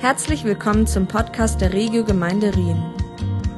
Herzlich 0.00 0.44
willkommen 0.44 0.86
zum 0.86 1.08
Podcast 1.08 1.60
der 1.60 1.72
Regio 1.72 2.04
Gemeinde 2.04 2.54
Rien. 2.54 2.80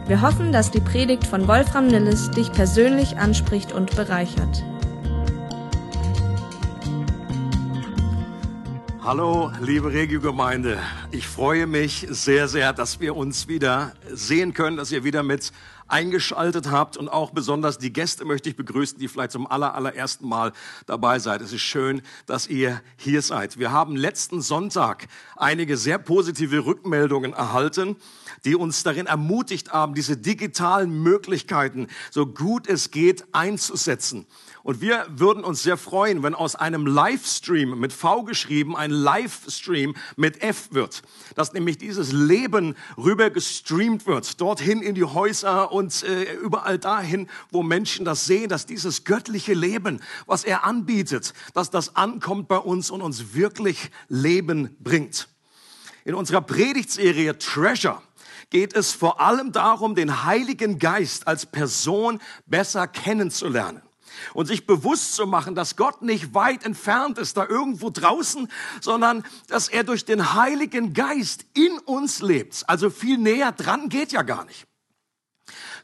Wir 0.07 0.23
hoffen, 0.23 0.53
dass 0.53 0.71
die 0.71 0.81
Predigt 0.81 1.27
von 1.27 1.47
Wolfram 1.47 1.87
Nilles 1.87 2.31
dich 2.31 2.51
persönlich 2.51 3.19
anspricht 3.19 3.73
und 3.73 3.95
bereichert. 3.95 4.65
Hallo, 9.03 9.51
liebe 9.63 9.91
Regio-Gemeinde. 9.91 10.79
Ich 11.11 11.27
freue 11.27 11.67
mich 11.67 12.07
sehr, 12.11 12.49
sehr, 12.49 12.75
dass 12.75 13.01
wir 13.01 13.17
uns 13.17 13.49
wieder 13.49 13.95
sehen 14.13 14.53
können, 14.53 14.77
dass 14.77 14.93
ihr 14.93 15.05
wieder 15.05 15.23
mit 15.23 15.53
eingeschaltet 15.89 16.71
habt 16.71 16.99
und 16.99 17.09
auch 17.09 17.31
besonders 17.31 17.79
die 17.79 17.95
Gäste 17.95 18.27
möchte 18.27 18.51
ich 18.51 18.57
begrüßen, 18.57 18.99
die 18.99 19.09
vielleicht 19.09 19.33
zum 19.33 19.51
aller, 19.51 19.75
allerersten 19.75 20.29
Mal 20.29 20.53
dabei 20.85 21.19
seid. 21.19 21.41
Es 21.41 21.55
ist 21.55 21.63
schön, 21.63 22.03
dass 22.27 22.47
ihr 22.47 22.83
hier 22.99 23.23
seid. 23.23 23.59
Wir 23.59 23.73
haben 23.73 23.97
letzten 23.97 24.43
Sonntag 24.43 25.09
einige 25.35 25.79
sehr 25.79 25.99
positive 25.99 26.67
Rückmeldungen 26.67 27.33
erhalten, 27.33 27.97
die 28.45 28.55
uns 28.55 28.83
darin 28.83 29.07
ermutigt 29.07 29.73
haben, 29.73 29.95
diese 29.95 30.19
digitalen 30.19 31.03
Möglichkeiten 31.03 31.89
so 32.11 32.27
gut 32.27 32.69
es 32.69 32.91
geht 32.91 33.25
einzusetzen. 33.33 34.27
Und 34.63 34.81
wir 34.81 35.07
würden 35.09 35.43
uns 35.43 35.63
sehr 35.63 35.79
freuen, 35.79 36.23
wenn 36.23 36.35
aus 36.35 36.55
einem 36.55 36.87
Livestream 36.87 37.79
mit 37.79 37.93
V 37.93 38.25
geschrieben 38.25 38.77
ein 38.77 38.91
Livestream 38.91 39.95
mit 40.17 40.43
F 40.43 40.69
wird. 40.73 41.03
Dass 41.35 41.53
nämlich 41.53 41.79
dieses 41.79 42.13
Leben 42.13 42.77
rüber 42.99 43.31
gestreamt 43.31 44.07
wird, 44.07 44.41
dorthin 44.41 44.83
in 44.83 44.95
die 44.95 45.05
Häuser 45.05 45.73
und 45.73 46.03
äh, 46.03 46.35
überall 46.35 46.79
dahin, 46.79 47.29
wo 47.51 47.63
Menschen 47.63 48.05
das 48.05 48.27
sehen, 48.27 48.49
dass 48.51 48.67
dieses 48.67 49.05
göttliche 49.05 49.55
Leben, 49.55 50.01
was 50.27 50.45
er 50.45 50.65
anbietet, 50.65 51.33
dass 51.55 51.71
das 51.71 51.97
ankommt 51.97 52.49
bei 52.49 52.59
uns 52.59 52.91
und 52.91 53.01
uns 53.01 53.35
wirklich 53.35 53.91
Leben 54.09 54.77
bringt. 54.81 55.29
In 56.05 56.15
unserer 56.15 56.43
Predigtserie 56.43 57.39
Treasure 57.39 58.03
geht 58.51 58.75
es 58.75 58.93
vor 58.93 59.21
allem 59.21 59.53
darum, 59.53 59.95
den 59.95 60.25
Heiligen 60.25 60.79
Geist 60.79 61.27
als 61.27 61.47
Person 61.47 62.21
besser 62.47 62.87
kennenzulernen 62.87 63.83
und 64.35 64.47
sich 64.47 64.67
bewusst 64.67 65.15
zu 65.15 65.27
machen, 65.27 65.55
dass 65.55 65.77
Gott 65.77 66.03
nicht 66.03 66.35
weit 66.35 66.65
entfernt 66.65 67.19
ist, 67.19 67.37
da 67.37 67.47
irgendwo 67.47 67.91
draußen, 67.91 68.49
sondern 68.81 69.25
dass 69.49 69.69
er 69.69 69.85
durch 69.85 70.05
den 70.05 70.35
Heiligen 70.35 70.95
Geist 70.95 71.45
in 71.55 71.79
uns 71.81 72.23
lebt. 72.23 72.65
Also 72.69 72.91
viel 72.91 73.19
näher 73.19 73.53
dran 73.53 73.89
geht 73.89 74.13
ja 74.13 74.23
gar 74.23 74.45
nicht. 74.45 74.67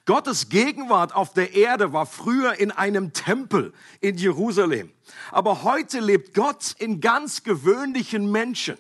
Gottes 0.07 0.49
Gegenwart 0.49 1.15
auf 1.15 1.33
der 1.33 1.55
Erde 1.55 1.93
war 1.93 2.07
früher 2.07 2.61
in 2.61 2.71
einem 2.71 3.13
Tempel 3.13 3.73
in 4.01 4.17
Jerusalem. 4.17 4.93
Aber 5.33 5.65
heute 5.65 5.99
lebt 5.99 6.33
Gott 6.33 6.77
in 6.79 7.01
ganz 7.01 7.43
gewöhnlichen 7.43 8.31
Menschen. 8.31 8.77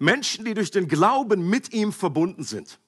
Menschen, 0.00 0.44
die 0.44 0.54
durch 0.54 0.72
den 0.72 0.88
Glauben 0.88 1.48
mit 1.48 1.72
ihm 1.72 1.92
verbunden 1.92 2.42
sind. 2.42 2.80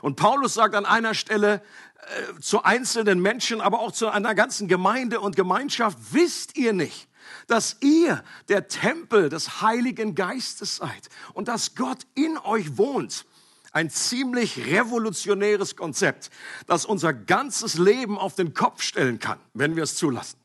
Und 0.00 0.16
Paulus 0.16 0.54
sagt 0.54 0.74
an 0.74 0.86
einer 0.86 1.12
Stelle, 1.12 1.62
äh, 2.02 2.40
zu 2.40 2.64
einzelnen 2.64 3.20
Menschen, 3.20 3.60
aber 3.60 3.80
auch 3.80 3.92
zu 3.92 4.08
einer 4.08 4.34
ganzen 4.34 4.66
Gemeinde 4.66 5.20
und 5.20 5.36
Gemeinschaft, 5.36 5.96
wisst 6.10 6.56
ihr 6.56 6.72
nicht, 6.72 7.08
dass 7.46 7.76
ihr 7.80 8.24
der 8.48 8.66
Tempel 8.66 9.28
des 9.28 9.62
Heiligen 9.62 10.16
Geistes 10.16 10.76
seid 10.76 11.08
und 11.32 11.46
dass 11.46 11.76
Gott 11.76 11.98
in 12.14 12.38
euch 12.38 12.76
wohnt. 12.76 13.24
Ein 13.70 13.88
ziemlich 13.88 14.66
revolutionäres 14.66 15.76
Konzept, 15.76 16.30
das 16.66 16.84
unser 16.84 17.14
ganzes 17.14 17.78
Leben 17.78 18.18
auf 18.18 18.34
den 18.34 18.52
Kopf 18.52 18.82
stellen 18.82 19.18
kann, 19.18 19.38
wenn 19.54 19.76
wir 19.76 19.84
es 19.84 19.94
zulassen. 19.94 20.38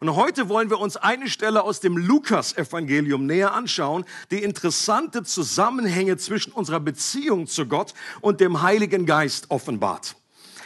Und 0.00 0.14
heute 0.16 0.48
wollen 0.48 0.68
wir 0.68 0.80
uns 0.80 0.96
eine 0.96 1.28
Stelle 1.28 1.62
aus 1.62 1.80
dem 1.80 1.96
Lukas-Evangelium 1.96 3.24
näher 3.24 3.54
anschauen, 3.54 4.04
die 4.30 4.42
interessante 4.42 5.22
Zusammenhänge 5.22 6.16
zwischen 6.16 6.52
unserer 6.52 6.80
Beziehung 6.80 7.46
zu 7.46 7.66
Gott 7.66 7.94
und 8.20 8.40
dem 8.40 8.62
Heiligen 8.62 9.06
Geist 9.06 9.50
offenbart. 9.50 10.16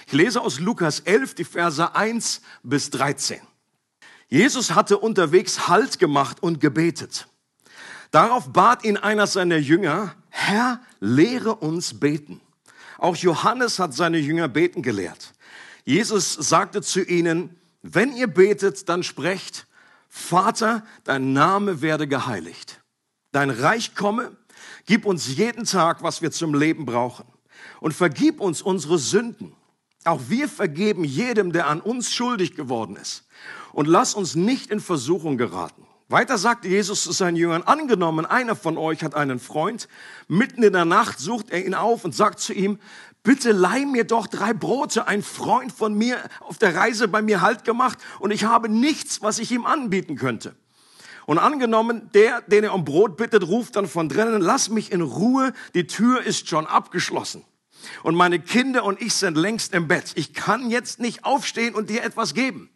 Ich 0.08 0.14
lese 0.14 0.40
aus 0.40 0.58
Lukas 0.58 1.00
11 1.00 1.34
die 1.34 1.44
Verse 1.44 1.94
1 1.94 2.40
bis 2.62 2.88
13. 2.88 3.42
Jesus 4.28 4.74
hatte 4.74 4.96
unterwegs 4.96 5.68
Halt 5.68 5.98
gemacht 5.98 6.42
und 6.42 6.62
gebetet. 6.62 7.28
Darauf 8.10 8.50
bat 8.50 8.84
ihn 8.84 8.96
einer 8.96 9.26
seiner 9.26 9.58
Jünger, 9.58 10.14
Herr, 10.30 10.80
lehre 11.00 11.56
uns 11.56 12.00
beten. 12.00 12.40
Auch 12.96 13.16
Johannes 13.16 13.78
hat 13.78 13.92
seine 13.92 14.16
Jünger 14.16 14.48
beten 14.48 14.80
gelehrt. 14.80 15.34
Jesus 15.84 16.32
sagte 16.32 16.80
zu 16.80 17.04
ihnen, 17.04 17.54
wenn 17.82 18.16
ihr 18.16 18.28
betet, 18.28 18.88
dann 18.88 19.02
sprecht, 19.02 19.66
Vater, 20.08 20.86
dein 21.04 21.34
Name 21.34 21.82
werde 21.82 22.08
geheiligt. 22.08 22.80
Dein 23.30 23.50
Reich 23.50 23.94
komme, 23.94 24.34
gib 24.86 25.04
uns 25.04 25.36
jeden 25.36 25.66
Tag, 25.66 26.02
was 26.02 26.22
wir 26.22 26.30
zum 26.30 26.54
Leben 26.54 26.86
brauchen. 26.86 27.26
Und 27.80 27.92
vergib 27.92 28.40
uns 28.40 28.62
unsere 28.62 28.98
Sünden, 28.98 29.52
auch 30.08 30.22
wir 30.28 30.48
vergeben 30.48 31.04
jedem, 31.04 31.52
der 31.52 31.66
an 31.66 31.80
uns 31.80 32.12
schuldig 32.12 32.54
geworden 32.54 32.96
ist. 32.96 33.24
Und 33.72 33.86
lass 33.86 34.14
uns 34.14 34.34
nicht 34.34 34.70
in 34.70 34.80
Versuchung 34.80 35.36
geraten. 35.36 35.86
Weiter 36.08 36.38
sagte 36.38 36.68
Jesus 36.68 37.02
zu 37.02 37.12
seinen 37.12 37.36
Jüngern, 37.36 37.62
angenommen, 37.62 38.24
einer 38.24 38.56
von 38.56 38.78
euch 38.78 39.04
hat 39.04 39.14
einen 39.14 39.38
Freund, 39.38 39.88
mitten 40.26 40.62
in 40.62 40.72
der 40.72 40.86
Nacht 40.86 41.18
sucht 41.18 41.50
er 41.50 41.64
ihn 41.66 41.74
auf 41.74 42.04
und 42.04 42.14
sagt 42.14 42.40
zu 42.40 42.54
ihm, 42.54 42.78
bitte 43.22 43.52
leih 43.52 43.84
mir 43.84 44.04
doch 44.04 44.26
drei 44.26 44.54
Brote, 44.54 45.06
ein 45.06 45.22
Freund 45.22 45.70
von 45.70 45.92
mir 45.92 46.16
auf 46.40 46.56
der 46.56 46.74
Reise 46.74 47.08
bei 47.08 47.20
mir 47.20 47.42
Halt 47.42 47.64
gemacht 47.64 47.98
und 48.20 48.30
ich 48.30 48.44
habe 48.44 48.70
nichts, 48.70 49.20
was 49.20 49.38
ich 49.38 49.52
ihm 49.52 49.66
anbieten 49.66 50.16
könnte. 50.16 50.56
Und 51.26 51.36
angenommen, 51.36 52.08
der, 52.14 52.40
den 52.40 52.64
er 52.64 52.72
um 52.72 52.86
Brot 52.86 53.18
bittet, 53.18 53.46
ruft 53.46 53.76
dann 53.76 53.86
von 53.86 54.08
drinnen, 54.08 54.40
lass 54.40 54.70
mich 54.70 54.90
in 54.90 55.02
Ruhe, 55.02 55.52
die 55.74 55.86
Tür 55.86 56.22
ist 56.22 56.48
schon 56.48 56.66
abgeschlossen. 56.66 57.44
Und 58.02 58.14
meine 58.14 58.38
Kinder 58.38 58.84
und 58.84 59.00
ich 59.00 59.14
sind 59.14 59.36
längst 59.36 59.74
im 59.74 59.88
Bett. 59.88 60.12
Ich 60.14 60.34
kann 60.34 60.70
jetzt 60.70 61.00
nicht 61.00 61.24
aufstehen 61.24 61.74
und 61.74 61.90
dir 61.90 62.02
etwas 62.02 62.34
geben. 62.34 62.70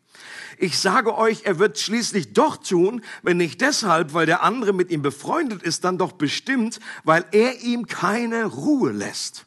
Ich 0.58 0.78
sage 0.78 1.16
euch, 1.16 1.42
er 1.44 1.58
wird 1.58 1.78
schließlich 1.78 2.34
doch 2.34 2.56
tun, 2.56 3.02
wenn 3.22 3.36
nicht 3.36 3.60
deshalb, 3.60 4.14
weil 4.14 4.26
der 4.26 4.42
andere 4.42 4.72
mit 4.72 4.90
ihm 4.90 5.02
befreundet 5.02 5.62
ist, 5.62 5.84
dann 5.84 5.98
doch 5.98 6.12
bestimmt, 6.12 6.78
weil 7.04 7.24
er 7.32 7.62
ihm 7.62 7.86
keine 7.86 8.44
Ruhe 8.44 8.92
lässt. 8.92 9.46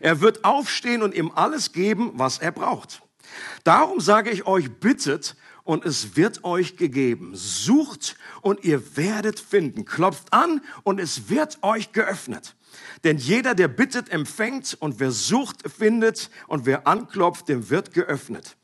Er 0.00 0.20
wird 0.20 0.44
aufstehen 0.44 1.02
und 1.02 1.14
ihm 1.14 1.32
alles 1.34 1.72
geben, 1.72 2.12
was 2.14 2.38
er 2.38 2.52
braucht. 2.52 3.02
Darum 3.64 4.00
sage 4.00 4.30
ich 4.30 4.46
euch, 4.46 4.70
bittet 4.70 5.36
und 5.64 5.84
es 5.84 6.16
wird 6.16 6.44
euch 6.44 6.76
gegeben. 6.76 7.32
Sucht 7.34 8.16
und 8.40 8.64
ihr 8.64 8.96
werdet 8.96 9.38
finden. 9.38 9.84
Klopft 9.84 10.32
an 10.32 10.62
und 10.82 10.98
es 10.98 11.28
wird 11.28 11.62
euch 11.62 11.92
geöffnet. 11.92 12.54
Denn 13.04 13.18
jeder, 13.18 13.54
der 13.54 13.68
bittet, 13.68 14.10
empfängt 14.10 14.76
und 14.80 15.00
wer 15.00 15.10
sucht, 15.10 15.70
findet 15.70 16.30
und 16.46 16.66
wer 16.66 16.86
anklopft, 16.86 17.48
dem 17.48 17.70
wird 17.70 17.92
geöffnet. 17.92 18.56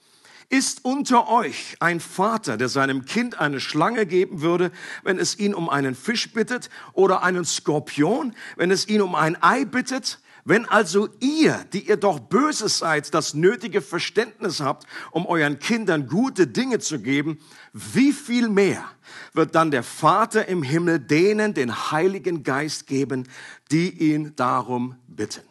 Ist 0.50 0.84
unter 0.84 1.28
euch 1.28 1.76
ein 1.80 2.00
Vater, 2.00 2.56
der 2.56 2.68
seinem 2.68 3.06
Kind 3.06 3.40
eine 3.40 3.60
Schlange 3.60 4.06
geben 4.06 4.40
würde, 4.42 4.70
wenn 5.02 5.18
es 5.18 5.38
ihn 5.38 5.54
um 5.54 5.70
einen 5.70 5.94
Fisch 5.94 6.32
bittet 6.32 6.68
oder 6.92 7.22
einen 7.22 7.44
Skorpion, 7.44 8.34
wenn 8.56 8.70
es 8.70 8.86
ihn 8.86 9.00
um 9.00 9.14
ein 9.14 9.42
Ei 9.42 9.64
bittet? 9.64 10.20
Wenn 10.46 10.66
also 10.66 11.08
ihr, 11.20 11.64
die 11.72 11.88
ihr 11.88 11.96
doch 11.96 12.20
böse 12.20 12.68
seid, 12.68 13.14
das 13.14 13.32
nötige 13.32 13.80
Verständnis 13.80 14.60
habt, 14.60 14.86
um 15.10 15.24
euren 15.24 15.58
Kindern 15.58 16.06
gute 16.06 16.46
Dinge 16.46 16.80
zu 16.80 17.00
geben, 17.00 17.38
wie 17.72 18.12
viel 18.12 18.50
mehr 18.50 18.84
wird 19.32 19.54
dann 19.54 19.70
der 19.70 19.82
Vater 19.82 20.46
im 20.46 20.62
Himmel 20.62 21.00
denen 21.00 21.54
den 21.54 21.90
Heiligen 21.90 22.42
Geist 22.42 22.86
geben, 22.86 23.26
die 23.70 23.88
ihn 23.88 24.36
darum 24.36 24.96
bitten? 25.06 25.42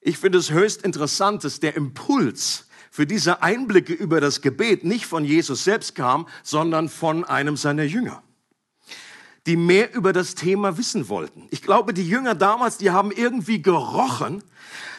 Ich 0.00 0.18
finde 0.18 0.38
es 0.38 0.50
höchst 0.50 0.82
interessant, 0.82 1.44
dass 1.44 1.60
der 1.60 1.76
Impuls 1.76 2.66
für 2.90 3.06
diese 3.06 3.42
Einblicke 3.42 3.92
über 3.92 4.20
das 4.20 4.40
Gebet 4.40 4.82
nicht 4.82 5.06
von 5.06 5.24
Jesus 5.24 5.62
selbst 5.62 5.94
kam, 5.94 6.26
sondern 6.42 6.88
von 6.88 7.24
einem 7.24 7.56
seiner 7.56 7.84
Jünger 7.84 8.24
die 9.48 9.56
mehr 9.56 9.94
über 9.94 10.12
das 10.12 10.34
Thema 10.34 10.76
wissen 10.76 11.08
wollten. 11.08 11.48
Ich 11.50 11.62
glaube, 11.62 11.94
die 11.94 12.06
Jünger 12.06 12.34
damals, 12.34 12.76
die 12.76 12.90
haben 12.90 13.10
irgendwie 13.10 13.62
gerochen, 13.62 14.44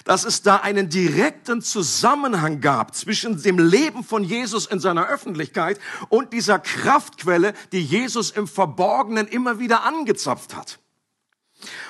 dass 0.05 0.25
es 0.25 0.41
da 0.41 0.55
einen 0.55 0.89
direkten 0.89 1.61
Zusammenhang 1.61 2.59
gab 2.59 2.95
zwischen 2.95 3.39
dem 3.43 3.59
Leben 3.59 4.03
von 4.03 4.23
Jesus 4.23 4.65
in 4.65 4.79
seiner 4.79 5.07
Öffentlichkeit 5.07 5.79
und 6.09 6.33
dieser 6.33 6.57
Kraftquelle, 6.57 7.53
die 7.71 7.83
Jesus 7.83 8.31
im 8.31 8.47
Verborgenen 8.47 9.27
immer 9.27 9.59
wieder 9.59 9.83
angezapft 9.83 10.55
hat. 10.55 10.79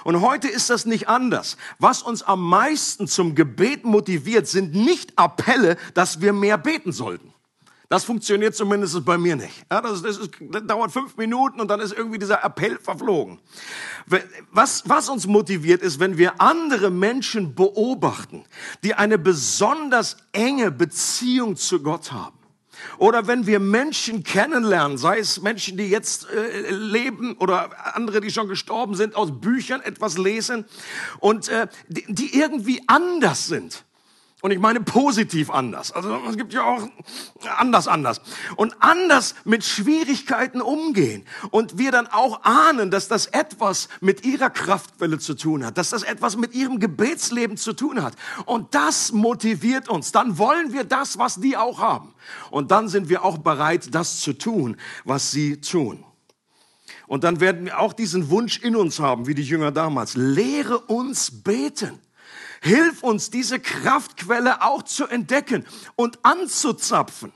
Und 0.04 0.20
heute 0.20 0.50
ist 0.50 0.70
das 0.70 0.86
nicht 0.86 1.08
anders. 1.08 1.56
Was 1.78 2.02
uns 2.02 2.24
am 2.24 2.46
meisten 2.46 3.08
zum 3.08 3.36
Gebet 3.36 3.86
motiviert, 3.86 4.48
sind 4.48 4.76
nicht 4.76 5.18
Appelle, 5.18 5.78
dass 5.94 6.20
wir 6.20 6.34
mehr 6.34 6.58
beten 6.58 6.92
sollten. 6.92 7.34
Das 7.90 8.04
funktioniert 8.04 8.56
zumindest 8.56 9.04
bei 9.04 9.18
mir 9.18 9.36
nicht. 9.36 9.66
Ja, 9.72 9.82
das, 9.82 10.04
das, 10.04 10.18
ist, 10.20 10.30
das, 10.40 10.64
dauert 10.68 10.92
fünf 10.92 11.18
Minuten 11.18 11.60
und 11.60 11.70
dann 11.70 11.80
ist 11.80 11.92
irgendwie 11.92 12.20
dieser 12.20 12.44
Appell 12.44 12.78
verflogen. 12.78 13.40
Was, 14.52 14.88
was 14.88 15.10
uns 15.10 15.26
motiviert 15.26 15.82
ist, 15.82 16.00
wenn 16.00 16.20
wir 16.20 16.40
andere 16.40 16.92
Menschen 16.92 17.56
beobachten, 17.56 18.46
die 18.84 18.94
eine 18.94 19.18
besonders 19.18 20.18
enge 20.34 20.70
Beziehung 20.70 21.56
zu 21.56 21.82
Gott 21.82 22.12
haben 22.12 22.38
Oder 23.00 23.26
wenn 23.26 23.48
wir 23.48 23.60
Menschen 23.60 24.24
kennenlernen, 24.24 25.00
sei 25.00 25.18
es 25.18 25.42
Menschen, 25.42 25.76
die 25.76 25.90
jetzt 25.90 26.30
äh, 26.30 26.70
leben 26.70 27.38
oder 27.38 27.96
andere, 27.96 28.22
die 28.22 28.30
schon 28.30 28.48
gestorben 28.48 28.94
sind, 28.94 29.16
aus 29.16 29.42
Büchern 29.42 29.82
etwas 29.82 30.16
lesen 30.20 30.66
und 31.20 31.50
äh, 31.50 31.68
die, 31.88 32.06
die 32.08 32.40
irgendwie 32.40 32.84
anders 32.86 33.48
sind. 33.48 33.84
Und 34.42 34.52
ich 34.52 34.60
meine 34.60 34.80
positiv 34.80 35.50
anders. 35.50 35.92
Also 35.92 36.18
es 36.30 36.38
gibt 36.38 36.54
ja 36.54 36.64
auch 36.64 36.88
anders 37.58 37.90
anders. 37.90 38.22
Und 38.56 38.74
anders 38.80 39.36
mit 39.44 39.66
Schwierigkeiten 39.66 40.62
umgehen. 40.62 41.26
Und 41.52 41.78
wir 41.78 41.92
dann 41.92 42.08
auch 42.08 42.44
ahnen, 42.44 42.90
dass 42.90 43.10
das 43.10 43.26
etwas 43.26 43.90
mit 44.00 44.24
ihrer 44.24 44.50
Kraftquelle 44.50 45.20
zu 45.20 45.34
tun 45.34 45.66
hat. 45.66 45.78
Dass 45.78 45.90
das 45.90 46.04
etwas 46.04 46.38
mit 46.38 46.54
ihrem 46.54 46.80
Gebetsleben 46.80 47.58
zu 47.58 47.74
tun 47.74 48.02
hat. 48.02 48.14
Und 48.46 48.74
das 48.74 49.12
motiviert 49.12 49.90
uns. 49.90 50.14
Dann 50.14 50.38
wollen 50.38 50.72
wir 50.72 50.86
das, 50.86 51.18
was 51.18 51.42
die 51.42 51.58
auch 51.58 51.80
haben. 51.80 52.14
Und 52.50 52.72
dann 52.72 52.88
sind 52.88 53.10
wir 53.10 53.26
auch 53.26 53.40
bereit, 53.40 53.94
das 53.94 54.22
zu 54.22 54.32
tun, 54.32 54.78
was 55.04 55.32
sie 55.32 55.60
tun. 55.60 56.06
Und 57.08 57.26
dann 57.26 57.42
werden 57.42 57.66
wir 57.66 57.80
auch 57.80 57.92
diesen 57.92 58.30
Wunsch 58.30 58.60
in 58.60 58.78
uns 58.78 59.00
haben, 59.00 59.28
wie 59.28 59.36
die 59.36 59.44
Jünger 59.44 59.72
damals. 59.72 60.16
Lehre 60.16 60.80
uns 60.80 61.44
beten. 61.44 62.00
Hilf 62.62 63.04
uns, 63.04 63.30
diese 63.30 63.60
Kraftquelle 63.60 64.62
auch 64.62 64.84
zu 64.84 65.08
entdecken 65.08 65.66
und 65.96 66.20
anzuzapfen. 66.24 67.32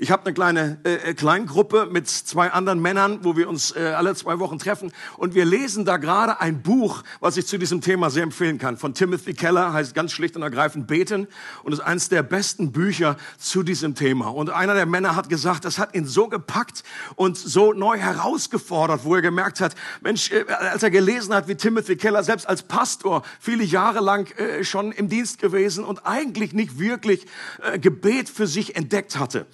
Ich 0.00 0.12
habe 0.12 0.26
eine 0.26 0.32
kleine 0.32 0.78
äh, 0.84 1.10
äh, 1.10 1.14
Kleingruppe 1.14 1.88
mit 1.90 2.06
zwei 2.06 2.52
anderen 2.52 2.80
Männern, 2.80 3.18
wo 3.24 3.36
wir 3.36 3.48
uns 3.48 3.74
äh, 3.74 3.80
alle 3.96 4.14
zwei 4.14 4.38
Wochen 4.38 4.60
treffen 4.60 4.92
und 5.16 5.34
wir 5.34 5.44
lesen 5.44 5.84
da 5.84 5.96
gerade 5.96 6.40
ein 6.40 6.62
Buch, 6.62 7.02
was 7.18 7.36
ich 7.36 7.48
zu 7.48 7.58
diesem 7.58 7.80
Thema 7.80 8.08
sehr 8.08 8.22
empfehlen 8.22 8.58
kann. 8.58 8.76
Von 8.76 8.94
Timothy 8.94 9.34
Keller 9.34 9.72
heißt 9.72 9.96
ganz 9.96 10.12
schlicht 10.12 10.36
und 10.36 10.42
ergreifend 10.42 10.86
Beten 10.86 11.26
und 11.64 11.72
ist 11.72 11.80
eines 11.80 12.08
der 12.08 12.22
besten 12.22 12.70
Bücher 12.70 13.16
zu 13.38 13.64
diesem 13.64 13.96
Thema. 13.96 14.28
Und 14.28 14.50
einer 14.50 14.74
der 14.74 14.86
Männer 14.86 15.16
hat 15.16 15.28
gesagt, 15.28 15.64
das 15.64 15.80
hat 15.80 15.96
ihn 15.96 16.06
so 16.06 16.28
gepackt 16.28 16.84
und 17.16 17.36
so 17.36 17.72
neu 17.72 17.98
herausgefordert, 17.98 19.00
wo 19.02 19.16
er 19.16 19.22
gemerkt 19.22 19.60
hat, 19.60 19.74
Mensch, 20.00 20.30
äh, 20.30 20.44
als 20.48 20.84
er 20.84 20.92
gelesen 20.92 21.34
hat, 21.34 21.48
wie 21.48 21.56
Timothy 21.56 21.96
Keller 21.96 22.22
selbst 22.22 22.48
als 22.48 22.62
Pastor 22.62 23.24
viele 23.40 23.64
Jahre 23.64 23.98
lang 23.98 24.30
äh, 24.38 24.62
schon 24.62 24.92
im 24.92 25.08
Dienst 25.08 25.40
gewesen 25.40 25.82
und 25.82 26.06
eigentlich 26.06 26.52
nicht 26.52 26.78
wirklich 26.78 27.26
äh, 27.64 27.80
Gebet 27.80 28.28
für 28.28 28.46
sich 28.46 28.76
entdeckt 28.76 29.18
hatte. 29.18 29.48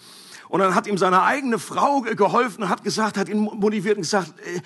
Und 0.54 0.60
dann 0.60 0.76
hat 0.76 0.86
ihm 0.86 0.96
seine 0.96 1.24
eigene 1.24 1.58
Frau 1.58 2.02
geholfen, 2.02 2.68
hat 2.68 2.84
gesagt, 2.84 3.16
hat 3.16 3.28
ihn 3.28 3.40
motiviert 3.40 3.96
und 3.96 4.02
gesagt, 4.02 4.34
äh, 4.38 4.60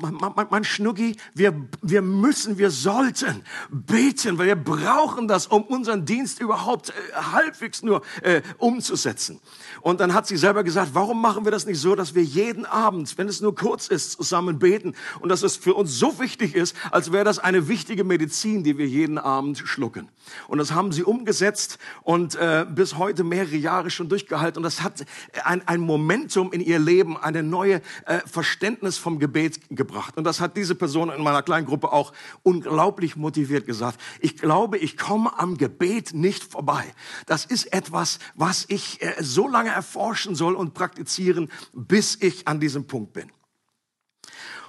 mein, 0.00 0.46
mein 0.48 0.64
Schnucki, 0.64 1.16
wir, 1.34 1.68
wir 1.82 2.00
müssen, 2.00 2.56
wir 2.56 2.70
sollten 2.70 3.42
beten, 3.68 4.38
weil 4.38 4.46
wir 4.46 4.56
brauchen 4.56 5.28
das, 5.28 5.46
um 5.46 5.64
unseren 5.64 6.06
Dienst 6.06 6.40
überhaupt 6.40 6.88
äh, 6.88 6.92
halbwegs 7.14 7.82
nur 7.82 8.00
äh, 8.22 8.40
umzusetzen. 8.56 9.38
Und 9.82 10.00
dann 10.00 10.14
hat 10.14 10.26
sie 10.26 10.38
selber 10.38 10.64
gesagt, 10.64 10.92
warum 10.94 11.20
machen 11.20 11.44
wir 11.44 11.52
das 11.52 11.66
nicht 11.66 11.78
so, 11.78 11.94
dass 11.94 12.14
wir 12.14 12.24
jeden 12.24 12.64
Abend, 12.64 13.18
wenn 13.18 13.28
es 13.28 13.42
nur 13.42 13.54
kurz 13.54 13.88
ist, 13.88 14.12
zusammen 14.12 14.58
beten 14.58 14.94
und 15.20 15.28
dass 15.28 15.42
es 15.42 15.56
für 15.56 15.74
uns 15.74 15.98
so 15.98 16.18
wichtig 16.20 16.54
ist, 16.54 16.74
als 16.90 17.12
wäre 17.12 17.24
das 17.24 17.38
eine 17.38 17.68
wichtige 17.68 18.02
Medizin, 18.02 18.64
die 18.64 18.78
wir 18.78 18.86
jeden 18.86 19.18
Abend 19.18 19.58
schlucken. 19.58 20.08
Und 20.46 20.56
das 20.56 20.72
haben 20.72 20.90
sie 20.90 21.02
umgesetzt 21.02 21.78
und 22.02 22.34
äh, 22.36 22.64
bis 22.68 22.96
heute 22.96 23.24
mehrere 23.24 23.56
Jahre 23.56 23.90
schon 23.90 24.08
durchgehalten. 24.08 24.58
Und 24.58 24.62
das 24.62 24.82
hat 24.82 25.04
ein, 25.44 25.66
ein 25.66 25.80
Momentum 25.80 26.52
in 26.52 26.60
ihr 26.60 26.78
Leben, 26.78 27.16
eine 27.16 27.42
neue 27.42 27.82
äh, 28.06 28.18
Verständnis 28.26 28.98
vom 28.98 29.18
Gebet 29.18 29.60
gebracht. 29.70 30.16
Und 30.16 30.24
das 30.24 30.40
hat 30.40 30.56
diese 30.56 30.74
Person 30.74 31.10
in 31.10 31.22
meiner 31.22 31.42
kleinen 31.42 31.66
Gruppe 31.66 31.92
auch 31.92 32.12
unglaublich 32.42 33.16
motiviert 33.16 33.66
gesagt. 33.66 34.00
Ich 34.20 34.36
glaube, 34.36 34.78
ich 34.78 34.96
komme 34.96 35.38
am 35.38 35.56
Gebet 35.56 36.14
nicht 36.14 36.44
vorbei. 36.44 36.84
Das 37.26 37.44
ist 37.44 37.72
etwas, 37.72 38.18
was 38.34 38.64
ich 38.68 39.02
äh, 39.02 39.14
so 39.20 39.48
lange 39.48 39.70
erforschen 39.70 40.34
soll 40.34 40.54
und 40.54 40.74
praktizieren, 40.74 41.50
bis 41.72 42.16
ich 42.20 42.46
an 42.48 42.60
diesem 42.60 42.86
Punkt 42.86 43.12
bin. 43.12 43.30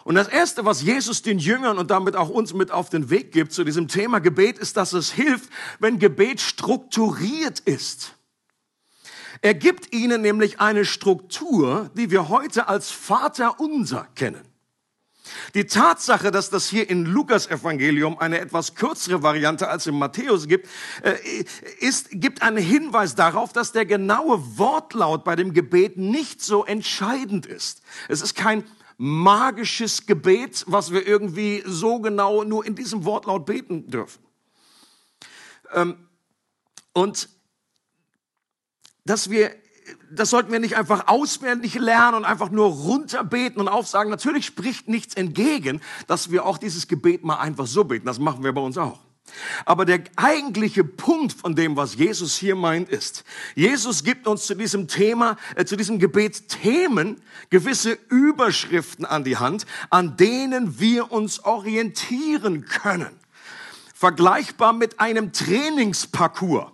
Und 0.04 0.16
das 0.16 0.28
Erste, 0.28 0.66
was 0.66 0.81
Jesus 0.81 1.22
den 1.22 1.40
Jüngern 1.40 1.78
und 1.78 1.92
damit 1.92 2.16
auch 2.16 2.30
uns 2.30 2.54
mit 2.54 2.72
auf 2.72 2.90
den 2.90 3.10
Weg 3.10 3.31
gibt 3.31 3.52
zu 3.52 3.63
diesem 3.63 3.88
Thema 3.88 4.19
Gebet, 4.19 4.57
ist, 4.57 4.78
dass 4.78 4.94
es 4.94 5.12
hilft, 5.12 5.50
wenn 5.80 6.00
Gebet 6.00 6.42
strukturiert 6.42 7.60
ist. 7.60 8.16
Er 9.42 9.54
gibt 9.54 9.94
ihnen 9.94 10.22
nämlich 10.22 10.60
eine 10.60 10.86
Struktur, 10.86 11.90
die 11.96 12.12
wir 12.12 12.30
heute 12.30 12.68
als 12.68 12.92
Vater 12.92 13.60
unser 13.60 14.08
kennen. 14.16 14.44
Die 15.54 15.66
Tatsache, 15.66 16.32
dass 16.32 16.50
das 16.50 16.70
hier 16.70 16.90
in 16.90 17.06
Lukas 17.06 17.48
Evangelium 17.48 18.18
eine 18.18 18.40
etwas 18.40 18.76
kürzere 18.76 19.22
Variante 19.22 19.68
als 19.68 19.88
im 19.88 19.98
Matthäus 19.98 20.48
gibt, 20.48 20.68
äh, 21.04 21.16
ist, 21.80 22.10
gibt 22.12 22.42
einen 22.42 22.58
Hinweis 22.58 23.16
darauf, 23.16 23.54
dass 23.54 23.72
der 23.72 23.86
genaue 23.86 24.58
Wortlaut 24.58 25.24
bei 25.24 25.36
dem 25.36 25.54
Gebet 25.54 25.98
nicht 25.98 26.42
so 26.42 26.66
entscheidend 26.66 27.46
ist. 27.46 27.82
Es 28.08 28.22
ist 28.22 28.36
kein 28.36 28.64
magisches 28.98 30.06
Gebet, 30.06 30.66
was 30.68 30.92
wir 30.92 31.08
irgendwie 31.08 31.64
so 31.66 32.00
genau 32.00 32.44
nur 32.44 32.66
in 32.66 32.76
diesem 32.76 33.06
Wortlaut 33.06 33.46
beten 33.46 33.90
dürfen. 33.90 34.22
Ähm, 35.74 35.96
und 36.94 37.30
dass 39.06 39.30
wir, 39.30 39.51
das 40.12 40.30
sollten 40.30 40.51
wir 40.51 40.60
nicht 40.60 40.78
einfach 40.78 41.07
auswendig 41.07 41.75
lernen 41.75 42.18
und 42.18 42.25
einfach 42.25 42.50
nur 42.50 42.68
runterbeten 42.68 43.60
und 43.60 43.68
aufsagen. 43.68 44.10
Natürlich 44.10 44.46
spricht 44.46 44.88
nichts 44.88 45.16
entgegen, 45.16 45.81
dass 46.07 46.31
wir 46.31 46.46
auch 46.46 46.57
dieses 46.57 46.88
Gebet 46.88 47.24
mal 47.24 47.38
einfach 47.38 47.68
so 47.68 47.84
beten. 47.84 48.06
Das 48.06 48.19
machen 48.19 48.44
wir 48.44 48.54
bei 48.54 48.62
uns 48.62 48.78
auch. 48.78 49.00
Aber 49.66 49.86
der 49.86 50.04
eigentliche 50.16 50.84
Punkt 50.84 51.34
von 51.34 51.56
dem, 51.56 51.75
was 51.75 51.96
Jesus 51.96 52.36
hier 52.36 52.56
meint, 52.56 52.90
ist, 52.90 53.24
Jesus 53.56 54.04
gibt 54.04 54.28
uns 54.28 54.46
zu 54.46 54.56
diesem 54.56 54.88
Thema, 54.88 55.38
äh, 55.56 55.66
zu 55.66 55.75
diesem 55.75 56.00
Gebet 56.00 56.50
Themen, 56.50 57.22
gewisse 57.50 57.98
Überschriften 58.10 59.06
an 59.06 59.24
die 59.24 59.38
Hand, 59.38 59.66
an 59.90 60.18
denen 60.18 60.80
wir 60.80 61.12
uns 61.12 61.44
orientieren 61.44 62.66
können. 62.66 63.12
Vergleichbar 63.94 64.74
mit 64.74 65.00
einem 65.00 65.34
Trainingsparcours. 65.34 66.72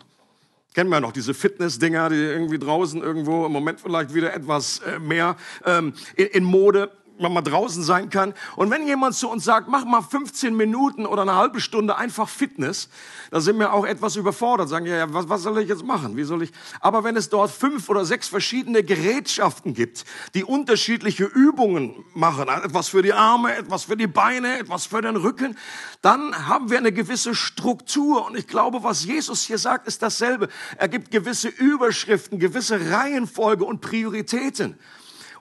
Kennen 0.75 0.89
wir 0.89 0.99
noch 0.99 1.13
diese 1.13 1.33
Fitness-Dinger, 1.33 2.09
die 2.09 2.17
irgendwie 2.17 2.59
draußen 2.59 3.01
irgendwo 3.01 3.45
im 3.45 3.53
Moment 3.53 3.79
vielleicht 3.79 4.13
wieder 4.13 4.33
etwas 4.33 4.79
äh, 4.79 4.99
mehr 4.99 5.37
ähm, 5.65 5.93
in, 6.17 6.25
in 6.27 6.43
Mode 6.43 6.91
man 7.19 7.33
mal 7.33 7.41
draußen 7.41 7.83
sein 7.83 8.09
kann. 8.09 8.33
Und 8.55 8.71
wenn 8.71 8.87
jemand 8.87 9.15
zu 9.15 9.29
uns 9.29 9.43
sagt, 9.43 9.67
mach 9.67 9.85
mal 9.85 10.01
15 10.01 10.55
Minuten 10.55 11.05
oder 11.05 11.23
eine 11.23 11.35
halbe 11.35 11.61
Stunde 11.61 11.97
einfach 11.97 12.29
Fitness, 12.29 12.89
da 13.31 13.41
sind 13.41 13.59
wir 13.59 13.73
auch 13.73 13.85
etwas 13.85 14.15
überfordert, 14.15 14.69
sagen, 14.69 14.85
ja, 14.85 14.95
ja 14.95 15.13
was, 15.13 15.29
was 15.29 15.43
soll 15.43 15.59
ich 15.59 15.69
jetzt 15.69 15.83
machen? 15.83 16.17
Wie 16.17 16.23
soll 16.23 16.43
ich? 16.43 16.51
Aber 16.79 17.03
wenn 17.03 17.15
es 17.15 17.29
dort 17.29 17.51
fünf 17.51 17.89
oder 17.89 18.05
sechs 18.05 18.27
verschiedene 18.27 18.83
Gerätschaften 18.83 19.73
gibt, 19.73 20.05
die 20.33 20.43
unterschiedliche 20.43 21.25
Übungen 21.25 22.03
machen, 22.13 22.47
etwas 22.47 22.89
für 22.89 23.01
die 23.01 23.13
Arme, 23.13 23.55
etwas 23.55 23.85
für 23.85 23.97
die 23.97 24.07
Beine, 24.07 24.59
etwas 24.59 24.85
für 24.85 25.01
den 25.01 25.15
Rücken, 25.15 25.57
dann 26.01 26.47
haben 26.47 26.69
wir 26.69 26.77
eine 26.77 26.91
gewisse 26.91 27.35
Struktur. 27.35 28.25
Und 28.25 28.37
ich 28.37 28.47
glaube, 28.47 28.83
was 28.83 29.05
Jesus 29.05 29.43
hier 29.43 29.57
sagt, 29.57 29.87
ist 29.87 30.01
dasselbe. 30.01 30.49
Er 30.77 30.87
gibt 30.87 31.11
gewisse 31.11 31.47
Überschriften, 31.49 32.39
gewisse 32.39 32.91
Reihenfolge 32.91 33.65
und 33.65 33.81
Prioritäten. 33.81 34.77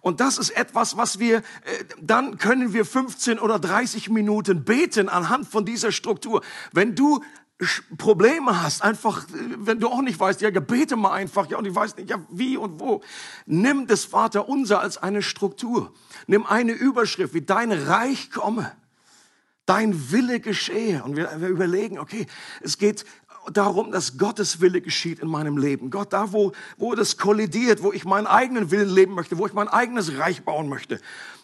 Und 0.05 0.21
das 0.21 0.37
ist 0.37 0.51
etwas, 0.51 0.99
was 0.99 1.19
wir, 1.19 1.39
äh, 1.39 1.43
dann 1.99 2.37
können 2.37 2.75
wir 2.75 2.85
15 2.85 3.39
oder 3.39 3.59
30 3.59 4.11
Minuten 4.11 4.63
beten 4.63 5.09
anhand 5.09 5.49
von 5.49 5.65
dieser 5.65 5.93
Struktur. 5.93 6.43
Wenn 6.73 6.95
du 6.95 7.25
Probleme 7.97 8.63
hast, 8.63 8.83
einfach, 8.83 9.27
äh, 9.29 9.33
wenn 9.57 9.81
du 9.81 9.89
auch 9.89 10.03
nicht 10.03 10.21
weißt, 10.21 10.43
ja, 10.43 10.51
bete 10.51 10.97
mal 10.97 11.13
einfach, 11.13 11.49
ja, 11.49 11.57
und 11.57 11.67
ich 11.67 11.75
weiß 11.75 11.97
nicht, 11.97 12.11
ja, 12.11 12.19
wie 12.29 12.59
und 12.59 12.81
wo. 12.81 13.01
Nimm 13.47 13.87
das 13.87 14.05
Vaterunser 14.05 14.79
als 14.79 14.99
eine 14.99 15.23
Struktur. 15.23 15.95
Nimm 16.27 16.45
eine 16.45 16.73
Überschrift, 16.73 17.33
wie 17.33 17.41
dein 17.41 17.73
Reich 17.73 18.31
komme, 18.31 18.73
dein 19.65 20.13
Wille 20.13 20.39
geschehe. 20.39 21.03
Und 21.03 21.17
wir, 21.17 21.31
wir 21.39 21.49
überlegen, 21.49 21.99
okay, 21.99 22.27
es 22.61 22.77
geht 22.77 23.07
darum, 23.53 23.93
dass 23.93 24.19
Gottes 24.19 24.61
Wille 24.61 24.81
geschieht 24.81 25.21
in 25.21 25.29
meinem 25.29 25.57
Leben. 25.57 25.91
Gott, 25.91 26.13
da 26.13 26.33
wo, 26.33 26.53
wo 26.77 26.95
das 26.95 27.17
kollidiert, 27.17 27.83
wo 27.83 27.93
ich 27.93 28.05
meinen 28.05 28.27
eigenen 28.27 28.71
Willen 28.71 28.89
leben 28.89 29.15
möchte, 29.15 29.39
wo 29.39 29.47
ich 29.47 29.53
mein 29.53 29.69
eigenes 29.69 30.19
Reich 30.19 30.43
bauen 30.45 30.69
möchte. 30.69 31.01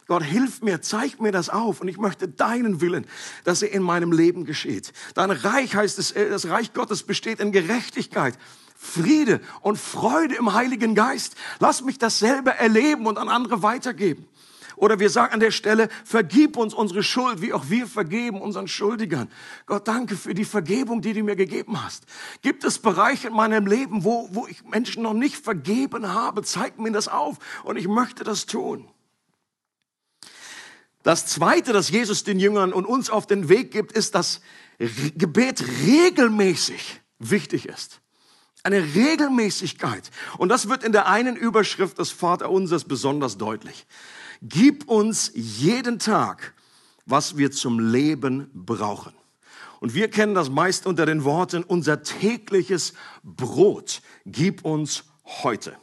Gott, 0.06 0.24
hilf 0.24 0.60
mir, 0.62 0.82
zeig 0.82 1.20
mir 1.20 1.30
das 1.30 1.50
auf 1.50 1.80
und 1.80 1.88
ich 1.88 1.96
möchte 1.96 2.26
deinen 2.26 2.80
Willen, 2.80 3.06
dass 3.44 3.62
er 3.62 3.72
in 3.72 3.82
meinem 3.82 4.10
Leben 4.10 4.44
geschieht. 4.44 4.92
Dein 5.14 5.30
Reich 5.30 5.76
heißt 5.76 5.98
es, 6.00 6.10
äh, 6.12 6.28
das 6.28 6.48
Reich 6.48 6.72
Gottes 6.72 7.04
besteht 7.04 7.38
in 7.38 7.52
Gerechtigkeit, 7.52 8.36
Friede 8.76 9.40
und 9.60 9.78
Freude 9.78 10.34
im 10.34 10.52
Heiligen 10.52 10.94
Geist. 10.94 11.36
Lass 11.60 11.82
mich 11.82 11.98
dasselbe 11.98 12.50
erleben 12.50 13.06
und 13.06 13.18
an 13.18 13.28
andere 13.28 13.62
weitergeben. 13.62 14.26
Oder 14.80 14.98
wir 14.98 15.10
sagen 15.10 15.34
an 15.34 15.40
der 15.40 15.50
Stelle, 15.50 15.90
vergib 16.06 16.56
uns 16.56 16.72
unsere 16.72 17.02
Schuld, 17.02 17.42
wie 17.42 17.52
auch 17.52 17.68
wir 17.68 17.86
vergeben 17.86 18.40
unseren 18.40 18.66
Schuldigern. 18.66 19.30
Gott, 19.66 19.86
danke 19.86 20.16
für 20.16 20.32
die 20.32 20.46
Vergebung, 20.46 21.02
die 21.02 21.12
du 21.12 21.22
mir 21.22 21.36
gegeben 21.36 21.84
hast. 21.84 22.04
Gibt 22.40 22.64
es 22.64 22.78
Bereiche 22.78 23.28
in 23.28 23.34
meinem 23.34 23.66
Leben, 23.66 24.04
wo, 24.04 24.30
wo 24.32 24.46
ich 24.46 24.64
Menschen 24.64 25.02
noch 25.02 25.12
nicht 25.12 25.36
vergeben 25.36 26.14
habe? 26.14 26.42
Zeig 26.44 26.78
mir 26.78 26.90
das 26.92 27.08
auf 27.08 27.36
und 27.62 27.76
ich 27.76 27.88
möchte 27.88 28.24
das 28.24 28.46
tun. 28.46 28.88
Das 31.02 31.26
zweite, 31.26 31.74
das 31.74 31.90
Jesus 31.90 32.24
den 32.24 32.40
Jüngern 32.40 32.72
und 32.72 32.86
uns 32.86 33.10
auf 33.10 33.26
den 33.26 33.50
Weg 33.50 33.72
gibt, 33.72 33.92
ist, 33.92 34.14
dass 34.14 34.40
Gebet 34.78 35.62
regelmäßig 35.84 37.02
wichtig 37.18 37.68
ist. 37.68 38.00
Eine 38.62 38.82
Regelmäßigkeit. 38.94 40.10
Und 40.38 40.48
das 40.48 40.70
wird 40.70 40.84
in 40.84 40.92
der 40.92 41.06
einen 41.06 41.36
Überschrift 41.36 41.98
des 41.98 42.10
Vaterunsers 42.10 42.84
besonders 42.84 43.36
deutlich. 43.36 43.86
Gib 44.42 44.88
uns 44.88 45.32
jeden 45.34 45.98
Tag, 45.98 46.54
was 47.04 47.36
wir 47.36 47.50
zum 47.50 47.78
Leben 47.78 48.50
brauchen. 48.54 49.12
Und 49.80 49.94
wir 49.94 50.08
kennen 50.08 50.34
das 50.34 50.50
meist 50.50 50.86
unter 50.86 51.06
den 51.06 51.24
Worten, 51.24 51.62
unser 51.62 52.02
tägliches 52.02 52.94
Brot 53.22 54.02
gib 54.24 54.64
uns 54.64 55.04
heute. 55.24 55.76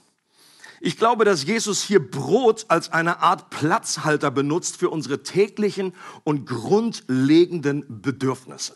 Ich 0.79 0.97
glaube, 0.97 1.25
dass 1.25 1.43
Jesus 1.43 1.81
hier 1.81 1.99
Brot 1.99 2.65
als 2.67 2.91
eine 2.91 3.19
Art 3.19 3.49
Platzhalter 3.49 4.29
benutzt 4.29 4.77
für 4.77 4.89
unsere 4.89 5.23
täglichen 5.23 5.93
und 6.23 6.45
grundlegenden 6.45 8.01
Bedürfnisse. 8.01 8.73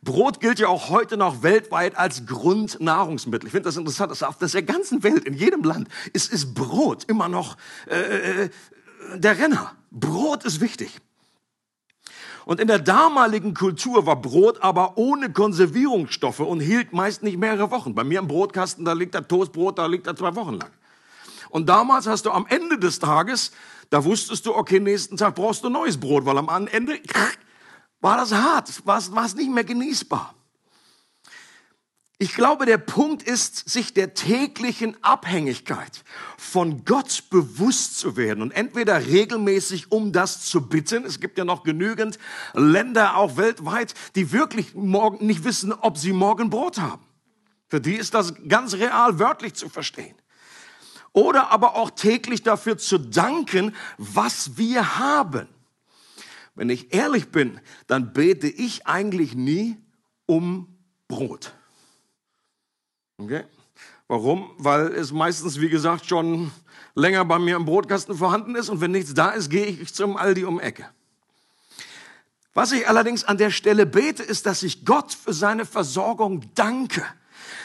Brot 0.00 0.40
gilt 0.40 0.58
ja 0.58 0.68
auch 0.68 0.88
heute 0.88 1.16
noch 1.16 1.42
weltweit 1.42 1.98
als 1.98 2.24
Grundnahrungsmittel. 2.24 3.48
Ich 3.48 3.52
finde 3.52 3.68
das 3.68 3.76
interessant, 3.76 4.10
dass 4.10 4.22
auf 4.22 4.38
der 4.38 4.62
ganzen 4.62 5.02
Welt, 5.02 5.24
in 5.24 5.34
jedem 5.34 5.62
Land, 5.64 5.88
ist, 6.12 6.32
ist 6.32 6.54
Brot 6.54 7.04
immer 7.04 7.28
noch 7.28 7.56
äh, 7.88 8.44
äh, 8.44 8.50
der 9.16 9.38
Renner. 9.38 9.72
Brot 9.90 10.44
ist 10.44 10.60
wichtig. 10.60 11.00
Und 12.44 12.60
in 12.60 12.66
der 12.68 12.78
damaligen 12.78 13.52
Kultur 13.52 14.06
war 14.06 14.16
Brot 14.16 14.62
aber 14.62 14.96
ohne 14.96 15.30
Konservierungsstoffe 15.30 16.40
und 16.40 16.60
hielt 16.60 16.94
meist 16.94 17.22
nicht 17.22 17.36
mehrere 17.36 17.70
Wochen. 17.70 17.94
Bei 17.94 18.04
mir 18.04 18.20
im 18.20 18.28
Brotkasten, 18.28 18.86
da 18.86 18.94
liegt 18.94 19.14
der 19.14 19.28
Toastbrot, 19.28 19.78
da 19.78 19.86
liegt 19.86 20.06
er 20.06 20.16
zwei 20.16 20.34
Wochen 20.34 20.54
lang. 20.54 20.70
Und 21.50 21.68
damals 21.68 22.06
hast 22.06 22.24
du 22.24 22.30
am 22.30 22.46
Ende 22.46 22.78
des 22.78 22.98
Tages, 22.98 23.52
da 23.90 24.04
wusstest 24.04 24.46
du, 24.46 24.54
okay, 24.54 24.80
nächsten 24.80 25.16
Tag 25.16 25.34
brauchst 25.34 25.64
du 25.64 25.68
neues 25.68 25.98
Brot, 25.98 26.24
weil 26.24 26.38
am 26.38 26.68
Ende 26.68 26.98
war 28.00 28.16
das 28.16 28.32
hart, 28.32 28.86
war 28.86 28.98
es, 28.98 29.14
war 29.14 29.24
es 29.24 29.34
nicht 29.34 29.50
mehr 29.50 29.64
genießbar. 29.64 30.34
Ich 32.20 32.34
glaube, 32.34 32.66
der 32.66 32.78
Punkt 32.78 33.22
ist, 33.22 33.68
sich 33.68 33.94
der 33.94 34.12
täglichen 34.12 34.96
Abhängigkeit 35.04 36.02
von 36.36 36.84
Gott 36.84 37.30
bewusst 37.30 37.96
zu 37.96 38.16
werden 38.16 38.42
und 38.42 38.50
entweder 38.50 39.06
regelmäßig 39.06 39.92
um 39.92 40.12
das 40.12 40.44
zu 40.44 40.68
bitten. 40.68 41.04
Es 41.04 41.20
gibt 41.20 41.38
ja 41.38 41.44
noch 41.44 41.62
genügend 41.62 42.18
Länder 42.54 43.16
auch 43.16 43.36
weltweit, 43.36 43.94
die 44.16 44.32
wirklich 44.32 44.74
morgen 44.74 45.24
nicht 45.24 45.44
wissen, 45.44 45.72
ob 45.72 45.96
sie 45.96 46.12
morgen 46.12 46.50
Brot 46.50 46.78
haben. 46.78 47.04
Für 47.68 47.80
die 47.80 47.94
ist 47.94 48.14
das 48.14 48.34
ganz 48.48 48.74
real 48.74 49.20
wörtlich 49.20 49.54
zu 49.54 49.68
verstehen. 49.68 50.16
Oder 51.12 51.52
aber 51.52 51.76
auch 51.76 51.90
täglich 51.90 52.42
dafür 52.42 52.78
zu 52.78 52.98
danken, 52.98 53.76
was 53.96 54.56
wir 54.56 54.98
haben. 54.98 55.46
Wenn 56.56 56.68
ich 56.68 56.92
ehrlich 56.92 57.28
bin, 57.28 57.60
dann 57.86 58.12
bete 58.12 58.48
ich 58.48 58.88
eigentlich 58.88 59.36
nie 59.36 59.76
um 60.26 60.76
Brot. 61.06 61.52
Okay? 63.18 63.44
Warum? 64.06 64.50
Weil 64.56 64.86
es 64.94 65.12
meistens, 65.12 65.60
wie 65.60 65.68
gesagt, 65.68 66.06
schon 66.06 66.50
länger 66.94 67.24
bei 67.24 67.38
mir 67.38 67.56
im 67.56 67.64
Brotkasten 67.64 68.16
vorhanden 68.16 68.54
ist 68.54 68.68
und 68.68 68.80
wenn 68.80 68.92
nichts 68.92 69.12
da 69.12 69.30
ist, 69.30 69.50
gehe 69.50 69.66
ich 69.66 69.92
zum 69.92 70.16
Aldi 70.16 70.44
um 70.44 70.58
Ecke. 70.60 70.88
Was 72.54 72.72
ich 72.72 72.88
allerdings 72.88 73.24
an 73.24 73.38
der 73.38 73.50
Stelle 73.50 73.86
bete, 73.86 74.22
ist, 74.22 74.46
dass 74.46 74.62
ich 74.62 74.84
Gott 74.84 75.12
für 75.12 75.32
seine 75.32 75.64
Versorgung 75.64 76.42
danke 76.54 77.04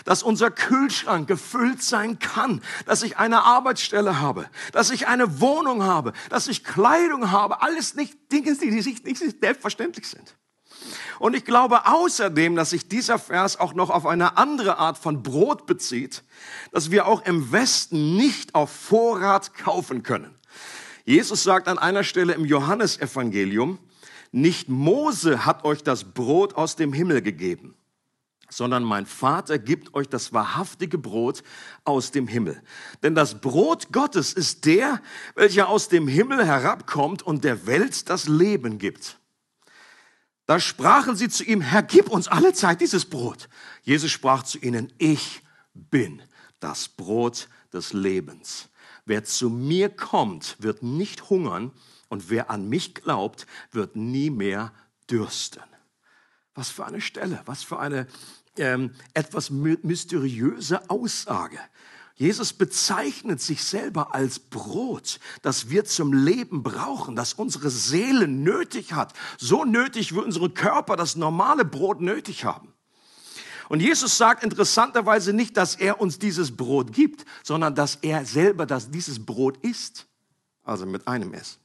dass 0.05 0.24
unser 0.24 0.51
Kühlschrank 0.51 1.27
gefüllt 1.27 1.81
sein 1.81 2.19
kann, 2.19 2.62
dass 2.86 3.03
ich 3.03 3.17
eine 3.17 3.43
Arbeitsstelle 3.43 4.19
habe, 4.19 4.50
dass 4.72 4.91
ich 4.91 5.07
eine 5.07 5.39
Wohnung 5.39 5.83
habe, 5.83 6.13
dass 6.29 6.48
ich 6.48 6.63
Kleidung 6.63 7.31
habe. 7.31 7.62
Alles 7.62 7.95
nicht 7.95 8.31
Dinge, 8.31 8.55
die 8.55 8.72
nicht, 8.72 9.05
nicht 9.05 9.39
selbstverständlich 9.39 10.07
sind. 10.07 10.36
Und 11.20 11.36
ich 11.36 11.46
glaube 11.46 11.86
außerdem, 11.86 12.55
dass 12.55 12.72
sich 12.72 12.88
dieser 12.88 13.20
Vers 13.20 13.60
auch 13.60 13.74
noch 13.74 13.89
auf 13.89 14.05
eine 14.05 14.38
andere 14.38 14.77
Art 14.77 14.98
von 14.98 15.24
Brot 15.24 15.65
bezieht, 15.65 16.24
dass 16.72 16.91
wir 16.91 17.08
auch 17.08 17.25
im 17.25 17.51
Westen 17.51 18.15
nicht 18.15 18.55
auf 18.55 18.72
Vorrat 18.72 19.53
kaufen 19.53 20.03
können. 20.03 20.36
Jesus 21.05 21.43
sagt 21.43 21.67
an 21.67 21.77
einer 21.77 22.03
Stelle 22.03 22.34
im 22.34 22.46
Johannesevangelium, 22.46 23.79
nicht 24.32 24.67
Mose 24.70 25.46
hat 25.46 25.63
euch 25.63 25.84
das 25.84 26.05
Brot 26.05 26.55
aus 26.55 26.75
dem 26.75 26.91
Himmel 26.91 27.22
gegeben, 27.22 27.75
sondern 28.50 28.84
mein 28.84 29.05
Vater 29.05 29.60
gibt 29.60 29.93
euch 29.93 30.08
das 30.10 30.34
wahrhaftige 30.34 30.98
Brot 30.98 31.43
aus 31.84 32.12
dem 32.12 32.27
Himmel. 32.27 32.62
Denn 33.03 33.15
das 33.15 33.41
Brot 33.41 33.91
Gottes 33.91 34.34
ist 34.34 34.65
der, 34.65 35.01
welcher 35.36 35.67
aus 35.67 35.88
dem 35.89 36.08
Himmel 36.08 36.46
herabkommt 36.46 37.22
und 37.22 37.43
der 37.43 37.67
Welt 37.67 38.10
das 38.10 38.27
Leben 38.27 38.79
gibt. 38.79 39.20
Da 40.46 40.60
sprachen 40.60 41.16
sie 41.16 41.30
zu 41.30 41.44
ihm, 41.44 41.62
Herr, 41.62 41.84
gib 41.84 42.10
uns 42.10 42.28
alle 42.28 42.54
Zeit 42.54 42.82
dieses 42.82 43.06
Brot. 43.06 43.48
Jesus 43.82 44.12
sprach 44.12 44.44
zu 44.44 44.58
ihnen, 44.60 44.92
ich 44.98 45.42
bin 45.74 46.22
das 46.60 46.90
Brot 46.90 47.48
des 47.72 47.94
Lebens. 47.94 48.70
Wer 49.06 49.24
zu 49.24 49.50
mir 49.50 49.90
kommt, 49.90 50.58
wird 50.60 50.84
nicht 50.84 51.30
hungern 51.30 51.72
und 52.10 52.30
wer 52.30 52.50
an 52.50 52.70
mich 52.70 52.94
glaubt, 52.94 53.48
wird 53.72 53.96
nie 53.96 54.30
mehr 54.30 54.74
dürsten. 55.10 55.64
Was 56.54 56.70
für 56.70 56.86
eine 56.86 57.02
Stelle, 57.02 57.42
was 57.46 57.64
für 57.64 57.80
eine 57.80 58.08
ähm, 58.58 58.94
etwas 59.14 59.50
mysteriöse 59.50 60.90
Aussage. 60.90 61.60
Jesus 62.15 62.53
bezeichnet 62.53 63.41
sich 63.41 63.63
selber 63.63 64.13
als 64.13 64.38
Brot, 64.38 65.20
das 65.41 65.70
wir 65.70 65.84
zum 65.86 66.13
Leben 66.13 66.62
brauchen, 66.62 67.15
das 67.15 67.34
unsere 67.34 67.72
Seele 67.72 68.27
nötig 68.27 68.93
hat. 68.93 69.13
So 69.39 69.65
nötig 69.65 70.13
wie 70.13 70.20
unsere 70.20 70.50
Körper 70.50 70.96
das 70.96 71.15
normale 71.15 71.65
Brot 71.65 72.01
nötig 72.01 72.46
haben. 72.46 72.74
Und 73.70 73.79
Jesus 73.79 74.17
sagt 74.17 74.43
interessanterweise 74.43 75.34
nicht, 75.34 75.58
dass 75.58 75.75
er 75.75 76.00
uns 76.00 76.20
dieses 76.20 76.55
Brot 76.55 76.93
gibt, 76.93 77.25
sondern 77.43 77.74
dass 77.74 77.96
er 77.96 78.25
selber 78.25 78.65
dass 78.67 78.91
dieses 78.91 79.25
Brot 79.25 79.58
isst. 79.63 80.05
Also 80.63 80.86
mit 80.86 81.08
einem 81.08 81.34
S. 81.34 81.58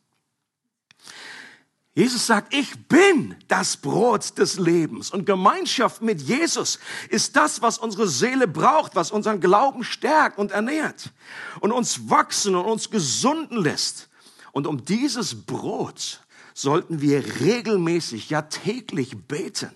Jesus 1.99 2.28
sagt, 2.28 2.55
ich 2.55 2.87
bin 2.87 3.35
das 3.49 3.76
Brot 3.76 4.38
des 4.38 4.57
Lebens. 4.57 5.11
Und 5.11 5.26
Gemeinschaft 5.26 6.00
mit 6.00 6.23
Jesus 6.23 6.78
ist 7.09 7.35
das, 7.35 7.61
was 7.61 7.76
unsere 7.76 8.07
Seele 8.07 8.47
braucht, 8.47 8.95
was 8.95 9.11
unseren 9.11 9.40
Glauben 9.40 9.83
stärkt 9.83 10.38
und 10.38 10.52
ernährt 10.52 11.12
und 11.59 11.73
uns 11.73 12.09
wachsen 12.09 12.55
und 12.55 12.67
uns 12.67 12.90
gesunden 12.90 13.61
lässt. 13.61 14.09
Und 14.52 14.69
um 14.69 14.85
dieses 14.85 15.45
Brot 15.45 16.21
sollten 16.55 17.00
wir 17.00 17.40
regelmäßig, 17.40 18.31
ja 18.31 18.43
täglich 18.43 19.26
beten. 19.26 19.73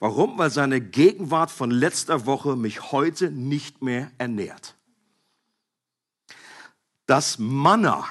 Warum? 0.00 0.36
Weil 0.36 0.50
seine 0.50 0.82
Gegenwart 0.82 1.50
von 1.50 1.70
letzter 1.70 2.26
Woche 2.26 2.56
mich 2.56 2.92
heute 2.92 3.30
nicht 3.30 3.80
mehr 3.80 4.10
ernährt. 4.18 4.76
Das 7.06 7.38
Manna, 7.38 8.04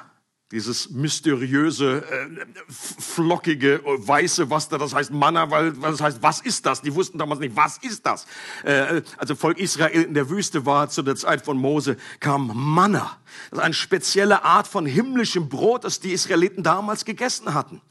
dieses 0.51 0.89
mysteriöse, 0.91 2.03
äh, 2.09 2.45
flockige, 2.69 3.81
weiße, 3.83 4.49
was 4.49 4.69
da 4.69 4.77
das 4.77 4.93
heißt, 4.93 5.11
Manna, 5.11 5.51
weil, 5.51 5.81
weil 5.81 5.91
das 5.91 5.99
heißt, 5.99 6.23
was 6.23 6.39
ist 6.39 6.65
das? 6.65 6.81
Die 6.81 6.95
wussten 6.95 7.17
damals 7.17 7.41
nicht, 7.41 7.55
was 7.55 7.77
ist 7.79 8.05
das? 8.05 8.25
Äh, 8.63 9.01
also 9.17 9.35
Volk 9.35 9.59
Israel 9.59 10.03
in 10.03 10.13
der 10.13 10.29
Wüste 10.29 10.65
war 10.65 10.89
zu 10.89 11.01
der 11.01 11.17
Zeit 11.17 11.43
von 11.43 11.57
Mose, 11.57 11.97
kam 12.21 12.51
Manna. 12.53 13.17
Das 13.49 13.59
ist 13.59 13.65
eine 13.65 13.73
spezielle 13.73 14.45
Art 14.45 14.67
von 14.67 14.85
himmlischem 14.85 15.49
Brot, 15.49 15.83
das 15.83 15.99
die 15.99 16.13
Israeliten 16.13 16.63
damals 16.63 17.03
gegessen 17.03 17.53
hatten. 17.53 17.81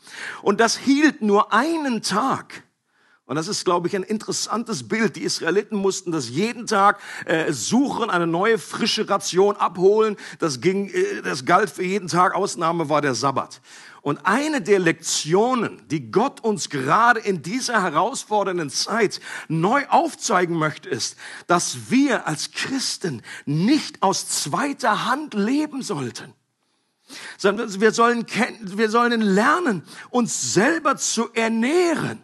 Und 0.40 0.58
das 0.60 0.78
hielt 0.78 1.20
nur 1.20 1.52
einen 1.52 2.00
Tag. 2.00 2.65
Und 3.26 3.34
das 3.34 3.48
ist, 3.48 3.64
glaube 3.64 3.88
ich, 3.88 3.96
ein 3.96 4.04
interessantes 4.04 4.86
Bild. 4.86 5.16
Die 5.16 5.24
Israeliten 5.24 5.76
mussten 5.76 6.12
das 6.12 6.28
jeden 6.28 6.66
Tag 6.66 7.00
äh, 7.24 7.52
suchen, 7.52 8.08
eine 8.08 8.26
neue 8.26 8.56
frische 8.56 9.08
Ration 9.08 9.56
abholen. 9.56 10.16
Das 10.38 10.60
ging, 10.60 10.88
äh, 10.88 11.22
das 11.22 11.44
galt 11.44 11.68
für 11.68 11.82
jeden 11.82 12.06
Tag. 12.06 12.36
Ausnahme 12.36 12.88
war 12.88 13.02
der 13.02 13.16
Sabbat. 13.16 13.60
Und 14.00 14.24
eine 14.24 14.62
der 14.62 14.78
Lektionen, 14.78 15.82
die 15.88 16.12
Gott 16.12 16.38
uns 16.44 16.70
gerade 16.70 17.18
in 17.18 17.42
dieser 17.42 17.82
herausfordernden 17.82 18.70
Zeit 18.70 19.20
neu 19.48 19.84
aufzeigen 19.88 20.56
möchte, 20.56 20.88
ist, 20.88 21.16
dass 21.48 21.90
wir 21.90 22.28
als 22.28 22.52
Christen 22.52 23.22
nicht 23.44 24.04
aus 24.04 24.28
zweiter 24.28 25.06
Hand 25.06 25.34
leben 25.34 25.82
sollten 25.82 26.32
wir 27.40 27.92
sollen, 27.92 28.26
wir 28.62 28.90
sollen 28.90 29.20
lernen, 29.20 29.84
uns 30.10 30.54
selber 30.54 30.96
zu 30.96 31.32
ernähren. 31.34 32.20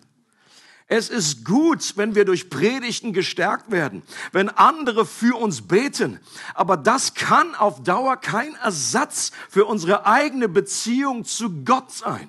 Es 0.94 1.08
ist 1.08 1.46
gut, 1.46 1.94
wenn 1.96 2.14
wir 2.14 2.26
durch 2.26 2.50
Predigten 2.50 3.14
gestärkt 3.14 3.70
werden, 3.70 4.02
wenn 4.30 4.50
andere 4.50 5.06
für 5.06 5.40
uns 5.40 5.62
beten. 5.62 6.20
Aber 6.52 6.76
das 6.76 7.14
kann 7.14 7.54
auf 7.54 7.82
Dauer 7.82 8.18
kein 8.18 8.54
Ersatz 8.56 9.32
für 9.48 9.64
unsere 9.64 10.04
eigene 10.04 10.50
Beziehung 10.50 11.24
zu 11.24 11.64
Gott 11.64 11.90
sein. 11.90 12.28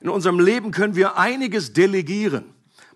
In 0.00 0.10
unserem 0.10 0.38
Leben 0.38 0.70
können 0.70 0.94
wir 0.94 1.18
einiges 1.18 1.72
delegieren. 1.72 2.44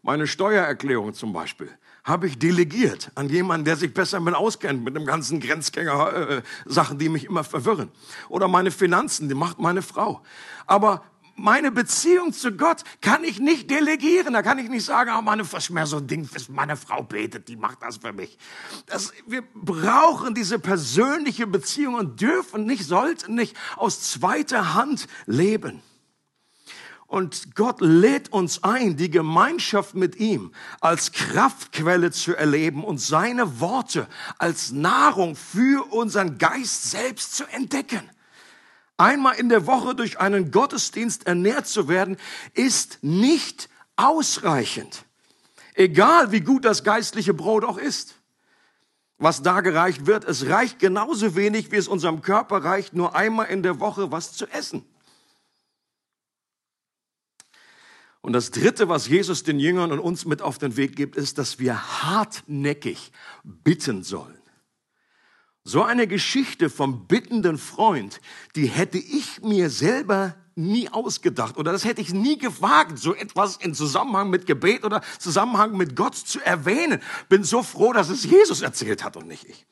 Meine 0.03 0.29
Steuererklärung 0.29 1.15
zum 1.15 1.33
Beispiel 1.33 1.77
habe 2.05 2.29
ich 2.29 2.39
delegiert 2.39 3.11
an 3.17 3.29
jemanden, 3.29 3.65
der 3.65 3.77
sich 3.77 3.93
besser 3.93 4.21
mit 4.21 4.37
auskennt, 4.37 4.85
mit 4.85 4.95
dem 4.95 5.05
ganzen 5.05 5.41
Grenzgänger-Sachen, 5.41 6.95
äh, 6.95 6.99
die 7.01 7.09
mich 7.09 7.25
immer 7.25 7.43
verwirren. 7.43 7.91
Oder 8.29 8.47
meine 8.47 8.71
Finanzen, 8.71 9.29
die 9.29 9.35
macht 9.35 9.59
meine 9.59 9.83
Frau. 9.83 10.23
Aber 10.67 11.03
meine 11.37 11.71
Beziehung 11.71 12.33
zu 12.33 12.53
Gott 12.53 12.83
kann 13.01 13.25
ich 13.25 13.41
nicht 13.41 13.71
delegieren. 13.71 14.33
Da 14.33 14.43
kann 14.43 14.59
ich 14.59 14.69
nicht 14.69 14.85
sagen, 14.85 15.13
oh, 15.17 15.23
meine, 15.23 15.45
mehr 15.71 15.87
so 15.87 15.97
ein 15.99 16.07
Ding, 16.07 16.29
meine 16.49 16.77
Frau 16.77 17.03
betet, 17.03 17.49
die 17.49 17.57
macht 17.57 17.83
das 17.83 17.99
für 17.99 18.13
mich. 18.13 18.39
Das, 18.87 19.13
wir 19.27 19.43
brauchen 19.55 20.35
diese 20.35 20.59
persönliche 20.59 21.47
Beziehung 21.47 21.95
und 21.95 22.21
dürfen 22.21 22.67
nicht, 22.67 22.85
sollten 22.85 23.35
nicht 23.35 23.57
aus 23.77 24.01
zweiter 24.13 24.75
Hand 24.75 25.07
leben. 25.27 25.83
Und 27.07 27.55
Gott 27.55 27.81
lädt 27.81 28.33
uns 28.33 28.65
ein, 28.65 28.97
die 28.97 29.11
Gemeinschaft 29.11 29.95
mit 29.95 30.17
ihm 30.17 30.53
als 30.81 31.13
Kraftquelle 31.13 32.11
zu 32.11 32.35
erleben 32.35 32.83
und 32.83 32.99
seine 32.99 33.61
Worte 33.61 34.09
als 34.39 34.73
Nahrung 34.73 35.37
für 35.37 35.93
unseren 35.93 36.39
Geist 36.39 36.91
selbst 36.91 37.37
zu 37.37 37.45
entdecken. 37.45 38.11
Einmal 38.97 39.37
in 39.37 39.49
der 39.49 39.67
Woche 39.67 39.95
durch 39.95 40.21
einen 40.21 40.51
Gottesdienst 40.51 41.27
ernährt 41.27 41.67
zu 41.67 41.89
werden, 41.89 42.17
ist 42.55 42.99
nicht 43.03 43.69
ausreichend. 43.97 45.05
Egal 45.75 46.31
wie 46.31 46.41
gut 46.41 46.65
das 46.65 46.85
geistliche 46.85 47.35
Brot 47.35 47.65
auch 47.65 47.79
ist. 47.79 48.15
Was 49.19 49.43
da 49.43 49.61
gereicht 49.61 50.07
wird, 50.07 50.25
es 50.25 50.49
reicht 50.49 50.79
genauso 50.79 51.35
wenig, 51.35 51.73
wie 51.73 51.77
es 51.77 51.89
unserem 51.89 52.21
Körper 52.21 52.65
reicht, 52.65 52.95
nur 52.95 53.15
einmal 53.15 53.47
in 53.47 53.63
der 53.63 53.81
Woche 53.81 54.11
was 54.11 54.33
zu 54.33 54.47
essen. 54.47 54.85
Und 58.21 58.33
das 58.33 58.51
Dritte, 58.51 58.89
was 58.89 59.09
Jesus 59.09 59.43
den 59.43 59.61
Jüngern 59.61 59.93
und 59.93 59.99
uns 59.99 60.25
mit 60.25 60.41
auf 60.41 60.59
den 60.59 60.77
Weg 60.77 60.97
gibt, 60.97 61.15
ist, 61.15 61.37
dass 61.39 61.59
wir 61.59 62.03
hartnäckig 62.03 63.13
bitten 63.43 64.03
sollen. 64.03 64.44
So 65.67 65.83
eine 65.83 66.07
Geschichte 66.07 66.69
vom 66.69 67.07
bittenden 67.07 67.57
Freund, 67.57 68.21
die 68.55 68.67
hätte 68.67 68.99
ich 68.99 69.41
mir 69.41 69.71
selber 69.71 70.37
nie 70.55 70.91
ausgedacht 70.91 71.57
oder 71.57 71.73
das 71.73 71.87
hätte 71.87 72.03
ich 72.03 72.13
nie 72.13 72.37
gewagt, 72.37 72.99
so 72.99 73.15
etwas 73.15 73.57
in 73.57 73.75
Zusammenhang 73.75 74.29
mit 74.29 74.47
Gebet 74.47 74.85
oder 74.85 75.01
Zusammenhang 75.19 75.75
mit 75.77 75.97
Gott 75.97 76.15
zu 76.17 76.39
erwähnen. 76.41 77.01
Bin 77.31 77.45
so 77.45 77.63
froh, 77.63 77.95
dass 77.95 78.11
es 78.11 78.25
Jesus 78.25 78.61
erzählt 78.61 79.03
hat 79.03 79.17
und 79.17 79.27
nicht 79.27 79.47
ich. 79.49 79.67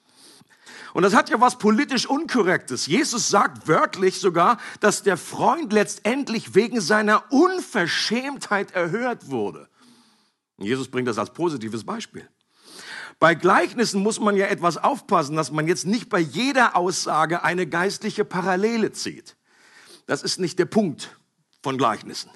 Und 0.94 1.02
das 1.02 1.14
hat 1.14 1.28
ja 1.28 1.40
was 1.40 1.58
politisch 1.58 2.06
Unkorrektes. 2.06 2.86
Jesus 2.86 3.28
sagt 3.28 3.68
wörtlich 3.68 4.18
sogar, 4.18 4.58
dass 4.80 5.02
der 5.02 5.18
Freund 5.18 5.72
letztendlich 5.74 6.54
wegen 6.54 6.80
seiner 6.80 7.30
Unverschämtheit 7.30 8.72
erhört 8.72 9.28
wurde. 9.28 9.68
Jesus 10.58 10.88
bringt 10.88 11.08
das 11.08 11.18
als 11.18 11.32
positives 11.32 11.84
Beispiel. 11.84 12.28
Bei 13.22 13.36
Gleichnissen 13.36 14.02
muss 14.02 14.18
man 14.18 14.36
ja 14.36 14.46
etwas 14.46 14.78
aufpassen, 14.78 15.36
dass 15.36 15.52
man 15.52 15.68
jetzt 15.68 15.86
nicht 15.86 16.08
bei 16.08 16.18
jeder 16.18 16.74
Aussage 16.74 17.44
eine 17.44 17.68
geistliche 17.68 18.24
Parallele 18.24 18.90
zieht. 18.90 19.36
Das 20.06 20.24
ist 20.24 20.40
nicht 20.40 20.58
der 20.58 20.64
Punkt 20.64 21.16
von 21.62 21.78
Gleichnissen. 21.78 22.32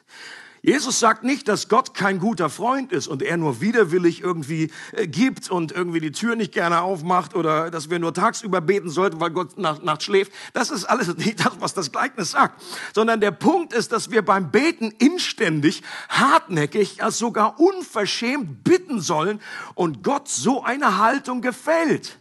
Jesus 0.66 0.98
sagt 0.98 1.22
nicht, 1.22 1.46
dass 1.46 1.68
Gott 1.68 1.94
kein 1.94 2.18
guter 2.18 2.50
Freund 2.50 2.90
ist 2.90 3.06
und 3.06 3.22
er 3.22 3.36
nur 3.36 3.60
widerwillig 3.60 4.20
irgendwie 4.20 4.72
äh, 4.90 5.06
gibt 5.06 5.48
und 5.48 5.70
irgendwie 5.70 6.00
die 6.00 6.10
Tür 6.10 6.34
nicht 6.34 6.52
gerne 6.52 6.80
aufmacht 6.80 7.36
oder 7.36 7.70
dass 7.70 7.88
wir 7.88 8.00
nur 8.00 8.12
tagsüber 8.12 8.60
beten 8.60 8.90
sollten, 8.90 9.20
weil 9.20 9.30
Gott 9.30 9.56
nachts 9.58 9.84
Nacht 9.84 10.02
schläft. 10.02 10.32
Das 10.54 10.70
ist 10.70 10.84
alles 10.84 11.16
nicht 11.18 11.38
das, 11.38 11.52
was 11.60 11.72
das 11.72 11.92
Gleichnis 11.92 12.32
sagt. 12.32 12.60
Sondern 12.96 13.20
der 13.20 13.30
Punkt 13.30 13.74
ist, 13.74 13.92
dass 13.92 14.10
wir 14.10 14.22
beim 14.22 14.50
Beten 14.50 14.90
inständig, 14.98 15.84
hartnäckig, 16.08 16.96
ja 16.96 17.12
sogar 17.12 17.60
unverschämt 17.60 18.64
bitten 18.64 19.00
sollen 19.00 19.40
und 19.76 20.02
Gott 20.02 20.26
so 20.26 20.64
eine 20.64 20.98
Haltung 20.98 21.42
gefällt 21.42 22.18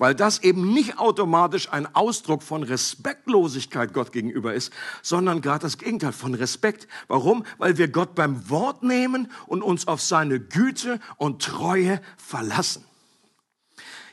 weil 0.00 0.14
das 0.14 0.42
eben 0.42 0.72
nicht 0.72 0.98
automatisch 0.98 1.70
ein 1.70 1.94
Ausdruck 1.94 2.42
von 2.42 2.62
Respektlosigkeit 2.62 3.92
Gott 3.92 4.12
gegenüber 4.12 4.54
ist, 4.54 4.72
sondern 5.02 5.42
gerade 5.42 5.60
das 5.60 5.76
Gegenteil 5.76 6.12
von 6.12 6.32
Respekt. 6.32 6.88
Warum? 7.06 7.44
Weil 7.58 7.76
wir 7.76 7.86
Gott 7.86 8.14
beim 8.14 8.48
Wort 8.48 8.82
nehmen 8.82 9.30
und 9.46 9.62
uns 9.62 9.86
auf 9.86 10.00
seine 10.00 10.40
Güte 10.40 11.00
und 11.18 11.42
Treue 11.42 12.00
verlassen. 12.16 12.82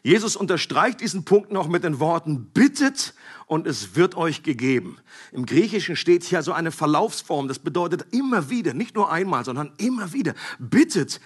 Jesus 0.03 0.35
unterstreicht 0.35 0.99
diesen 0.99 1.23
Punkt 1.23 1.53
noch 1.53 1.69
mit 1.69 1.85
den 1.85 2.01
Worten, 2.01 2.49
bittet 2.53 3.13
und 3.45 3.65
es 3.65 3.95
wird 3.95 4.15
euch 4.15 4.43
gegeben. 4.43 4.97
Im 5.31 5.45
Griechischen 5.45 5.95
steht 5.95 6.25
hier 6.25 6.43
so 6.43 6.51
eine 6.51 6.71
Verlaufsform, 6.71 7.47
das 7.47 7.59
bedeutet 7.59 8.07
immer 8.11 8.49
wieder, 8.49 8.73
nicht 8.73 8.95
nur 8.95 9.09
einmal, 9.09 9.45
sondern 9.45 9.71
immer 9.77 10.11
wieder, 10.11 10.33
bittet 10.59 11.21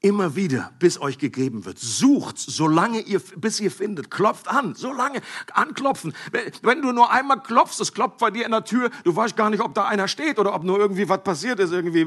Immer 0.00 0.36
wieder, 0.36 0.72
bis 0.78 1.00
euch 1.00 1.18
gegeben 1.18 1.64
wird. 1.64 1.80
Sucht, 1.80 2.38
solange 2.38 3.00
ihr, 3.00 3.20
bis 3.36 3.58
ihr 3.58 3.72
findet. 3.72 4.12
Klopft 4.12 4.46
an, 4.46 4.76
solange 4.76 5.20
anklopfen. 5.52 6.14
Wenn 6.62 6.82
du 6.82 6.92
nur 6.92 7.10
einmal 7.10 7.42
klopfst, 7.42 7.80
es 7.80 7.92
klopft 7.92 8.18
bei 8.18 8.30
dir 8.30 8.44
in 8.44 8.52
der 8.52 8.64
Tür, 8.64 8.90
du 9.02 9.16
weißt 9.16 9.36
gar 9.36 9.50
nicht, 9.50 9.60
ob 9.60 9.74
da 9.74 9.86
einer 9.86 10.06
steht 10.06 10.38
oder 10.38 10.54
ob 10.54 10.62
nur 10.62 10.78
irgendwie 10.78 11.08
was 11.08 11.24
passiert 11.24 11.58
ist, 11.58 11.72
irgendwie, 11.72 12.06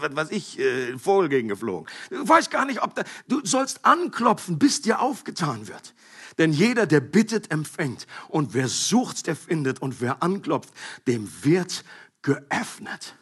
was 0.00 0.14
weiß 0.14 0.30
ich, 0.30 0.60
äh, 0.60 0.96
Vogel 0.96 1.28
gegengeflogen. 1.28 1.88
Du 2.10 2.28
weißt 2.28 2.48
gar 2.52 2.64
nicht, 2.64 2.80
ob 2.80 2.94
da, 2.94 3.02
du 3.26 3.40
sollst 3.44 3.84
anklopfen, 3.84 4.60
bis 4.60 4.82
dir 4.82 5.00
aufgetan 5.00 5.66
wird. 5.66 5.94
Denn 6.38 6.52
jeder, 6.52 6.86
der 6.86 7.00
bittet, 7.00 7.50
empfängt. 7.50 8.06
Und 8.28 8.54
wer 8.54 8.68
sucht, 8.68 9.26
der 9.26 9.34
findet. 9.34 9.82
Und 9.82 10.00
wer 10.00 10.22
anklopft, 10.22 10.70
dem 11.08 11.28
wird 11.42 11.84
geöffnet. 12.22 13.16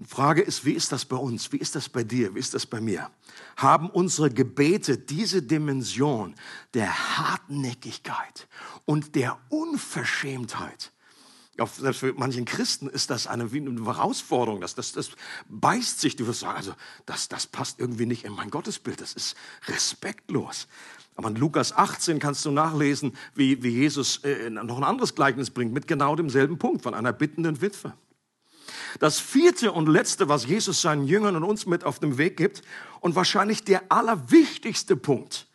Die 0.00 0.04
Frage 0.04 0.42
ist, 0.42 0.64
wie 0.64 0.72
ist 0.72 0.92
das 0.92 1.04
bei 1.04 1.16
uns? 1.16 1.52
Wie 1.52 1.56
ist 1.56 1.74
das 1.74 1.88
bei 1.88 2.04
dir? 2.04 2.32
Wie 2.34 2.38
ist 2.38 2.54
das 2.54 2.66
bei 2.66 2.80
mir? 2.80 3.10
Haben 3.56 3.90
unsere 3.90 4.30
Gebete 4.30 4.96
diese 4.96 5.42
Dimension 5.42 6.36
der 6.72 7.18
Hartnäckigkeit 7.18 8.46
und 8.84 9.16
der 9.16 9.38
Unverschämtheit? 9.48 10.92
selbst 11.66 11.98
für 11.98 12.12
manchen 12.12 12.44
Christen 12.44 12.88
ist 12.88 13.10
das 13.10 13.26
eine, 13.26 13.50
eine 13.52 13.84
Herausforderung. 13.84 14.60
Das, 14.60 14.76
das, 14.76 14.92
das 14.92 15.10
beißt 15.48 15.98
sich. 15.98 16.14
Du 16.14 16.28
wirst 16.28 16.40
sagen, 16.40 16.56
also 16.56 16.74
das, 17.04 17.28
das 17.28 17.48
passt 17.48 17.80
irgendwie 17.80 18.06
nicht 18.06 18.24
in 18.24 18.32
mein 18.32 18.50
Gottesbild. 18.50 19.00
Das 19.00 19.12
ist 19.14 19.36
respektlos. 19.66 20.68
Aber 21.16 21.30
in 21.30 21.34
Lukas 21.34 21.72
18 21.72 22.20
kannst 22.20 22.44
du 22.44 22.52
nachlesen, 22.52 23.16
wie, 23.34 23.60
wie 23.64 23.70
Jesus 23.70 24.18
äh, 24.18 24.48
noch 24.50 24.76
ein 24.76 24.84
anderes 24.84 25.16
Gleichnis 25.16 25.50
bringt 25.50 25.72
mit 25.72 25.88
genau 25.88 26.14
demselben 26.14 26.58
Punkt 26.58 26.82
von 26.82 26.94
einer 26.94 27.12
bittenden 27.12 27.60
Witwe. 27.60 27.92
Das 28.98 29.20
vierte 29.20 29.72
und 29.72 29.88
letzte, 29.88 30.28
was 30.28 30.46
Jesus 30.46 30.82
seinen 30.82 31.06
Jüngern 31.06 31.36
und 31.36 31.44
uns 31.44 31.66
mit 31.66 31.84
auf 31.84 31.98
den 31.98 32.18
Weg 32.18 32.36
gibt 32.36 32.62
und 33.00 33.14
wahrscheinlich 33.14 33.64
der 33.64 33.90
allerwichtigste 33.90 34.96
Punkt 34.96 35.46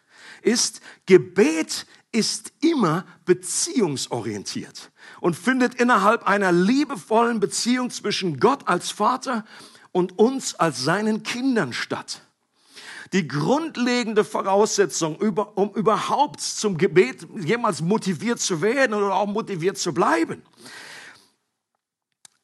ist, 0.42 0.82
Gebet 1.06 1.86
ist 2.12 2.54
immer 2.62 3.06
beziehungsorientiert 3.26 4.92
und 5.20 5.36
findet 5.36 5.76
innerhalb 5.76 6.28
einer 6.28 6.52
liebevollen 6.52 7.40
Beziehung 7.40 7.90
zwischen 7.90 8.40
Gott 8.40 8.68
als 8.68 8.92
Vater 8.92 9.46
und 9.92 10.20
uns 10.20 10.56
als 10.56 10.84
seinen 10.84 11.24
Kindern 11.24 11.74
statt. 11.74 12.22
Die 13.14 13.28
grundlegende 13.28 14.24
Voraussetzung, 14.24 15.18
um 15.18 15.72
überhaupt 15.74 16.42
zum 16.42 16.78
Gebet 16.78 17.28
jemals 17.40 17.82
motiviert 17.82 18.40
zu 18.40 18.62
werden 18.62 18.94
oder 18.94 19.14
auch 19.14 19.28
motiviert 19.28 19.78
zu 19.78 19.94
bleiben, 19.94 20.42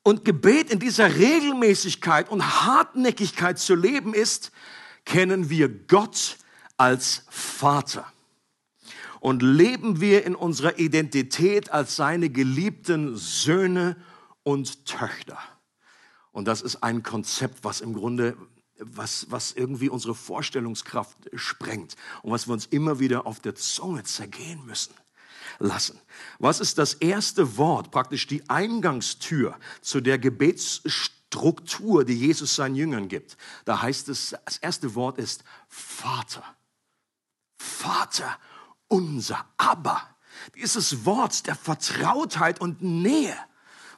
und 0.04 0.26
Gebet 0.26 0.70
in 0.72 0.80
dieser 0.80 1.16
Regelmäßigkeit 1.16 2.30
und 2.30 2.66
Hartnäckigkeit 2.66 3.60
zu 3.60 3.76
leben 3.76 4.14
ist, 4.14 4.52
kennen 5.06 5.50
wir 5.50 5.70
Gott 5.70 6.38
als 6.78 7.26
Vater. 7.30 8.06
Und 9.20 9.42
leben 9.42 10.00
wir 10.00 10.26
in 10.26 10.34
unserer 10.34 10.80
Identität 10.80 11.72
als 11.72 11.98
seine 11.98 12.30
geliebten 12.30 13.18
Söhne 13.18 13.98
und 14.44 14.86
Töchter. 14.86 15.38
Und 16.32 16.48
das 16.48 16.62
ist 16.62 16.84
ein 16.84 17.04
Konzept, 17.04 17.66
was 17.66 17.82
im 17.82 17.94
Grunde, 17.94 18.38
was, 18.78 19.28
was 19.30 19.52
irgendwie 19.52 19.90
unsere 19.90 20.16
Vorstellungskraft 20.16 21.18
sprengt 21.36 21.98
und 22.22 22.32
was 22.32 22.48
wir 22.48 22.54
uns 22.54 22.66
immer 22.68 23.02
wieder 23.02 23.28
auf 23.28 23.42
der 23.42 23.56
Zunge 23.56 24.04
zergehen 24.04 24.66
müssen 24.66 24.94
lassen. 25.60 26.00
Was 26.40 26.60
ist 26.60 26.78
das 26.78 26.96
erste 26.96 27.58
Wort, 27.58 27.92
praktisch 27.92 28.28
die 28.28 28.50
Eingangstür 28.50 29.58
zu 29.82 30.02
der 30.02 30.18
Gebetsstruktur, 30.18 32.06
die 32.06 32.16
Jesus 32.16 32.56
seinen 32.56 32.76
Jüngern 32.76 33.08
gibt? 33.08 33.38
Da 33.66 33.82
heißt 33.82 34.10
es, 34.10 34.36
das 34.46 34.58
erste 34.58 34.96
Wort 34.96 35.18
ist 35.18 35.44
Vater. 35.68 36.44
Vater 37.58 38.38
unser, 38.88 39.46
aber 39.58 40.02
dieses 40.56 41.06
Wort 41.06 41.48
der 41.48 41.56
Vertrautheit 41.56 42.62
und 42.62 42.82
Nähe, 42.82 43.36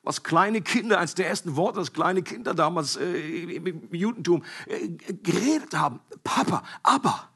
was 0.03 0.23
kleine 0.23 0.61
Kinder, 0.61 0.97
eines 0.97 1.15
der 1.15 1.27
ersten 1.27 1.55
Worte, 1.55 1.79
das 1.79 1.93
kleine 1.93 2.23
Kinder 2.23 2.53
damals 2.53 2.95
äh, 2.95 3.55
im 3.55 3.93
Judentum 3.93 4.43
äh, 4.65 4.87
geredet 4.87 5.75
haben. 5.75 5.99
Papa, 6.23 6.63
aber. 6.81 7.29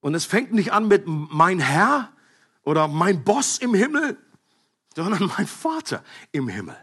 Und 0.00 0.14
es 0.14 0.24
fängt 0.24 0.52
nicht 0.52 0.72
an 0.72 0.86
mit 0.86 1.04
mein 1.06 1.58
Herr, 1.58 2.13
oder 2.64 2.88
mein 2.88 3.22
Boss 3.24 3.58
im 3.58 3.74
Himmel, 3.74 4.16
sondern 4.94 5.30
mein 5.36 5.46
Vater 5.46 6.02
im 6.32 6.48
Himmel. 6.48 6.76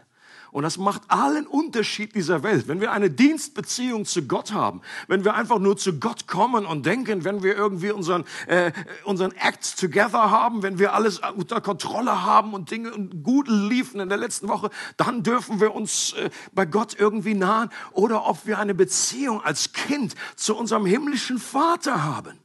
Und 0.52 0.64
das 0.64 0.76
macht 0.76 1.04
allen 1.08 1.46
Unterschied 1.46 2.14
dieser 2.14 2.42
Welt. 2.42 2.68
Wenn 2.68 2.82
wir 2.82 2.92
eine 2.92 3.08
Dienstbeziehung 3.08 4.04
zu 4.04 4.26
Gott 4.26 4.52
haben, 4.52 4.82
wenn 5.08 5.24
wir 5.24 5.34
einfach 5.34 5.58
nur 5.58 5.78
zu 5.78 5.98
Gott 5.98 6.26
kommen 6.26 6.66
und 6.66 6.84
denken, 6.84 7.24
wenn 7.24 7.42
wir 7.42 7.56
irgendwie 7.56 7.90
unseren, 7.90 8.24
äh, 8.46 8.70
unseren 9.04 9.32
Act 9.32 9.80
together 9.80 10.30
haben, 10.30 10.62
wenn 10.62 10.78
wir 10.78 10.92
alles 10.92 11.22
unter 11.34 11.62
Kontrolle 11.62 12.22
haben 12.22 12.52
und 12.52 12.70
Dinge 12.70 12.90
gut 13.22 13.48
liefen 13.48 13.98
in 13.98 14.10
der 14.10 14.18
letzten 14.18 14.46
Woche, 14.48 14.68
dann 14.98 15.22
dürfen 15.22 15.58
wir 15.58 15.74
uns 15.74 16.12
äh, 16.12 16.28
bei 16.52 16.66
Gott 16.66 16.96
irgendwie 16.98 17.34
nahen. 17.34 17.70
Oder 17.92 18.26
ob 18.26 18.44
wir 18.46 18.58
eine 18.58 18.74
Beziehung 18.74 19.42
als 19.42 19.72
Kind 19.72 20.14
zu 20.36 20.54
unserem 20.54 20.84
himmlischen 20.84 21.38
Vater 21.38 22.04
haben. 22.04 22.41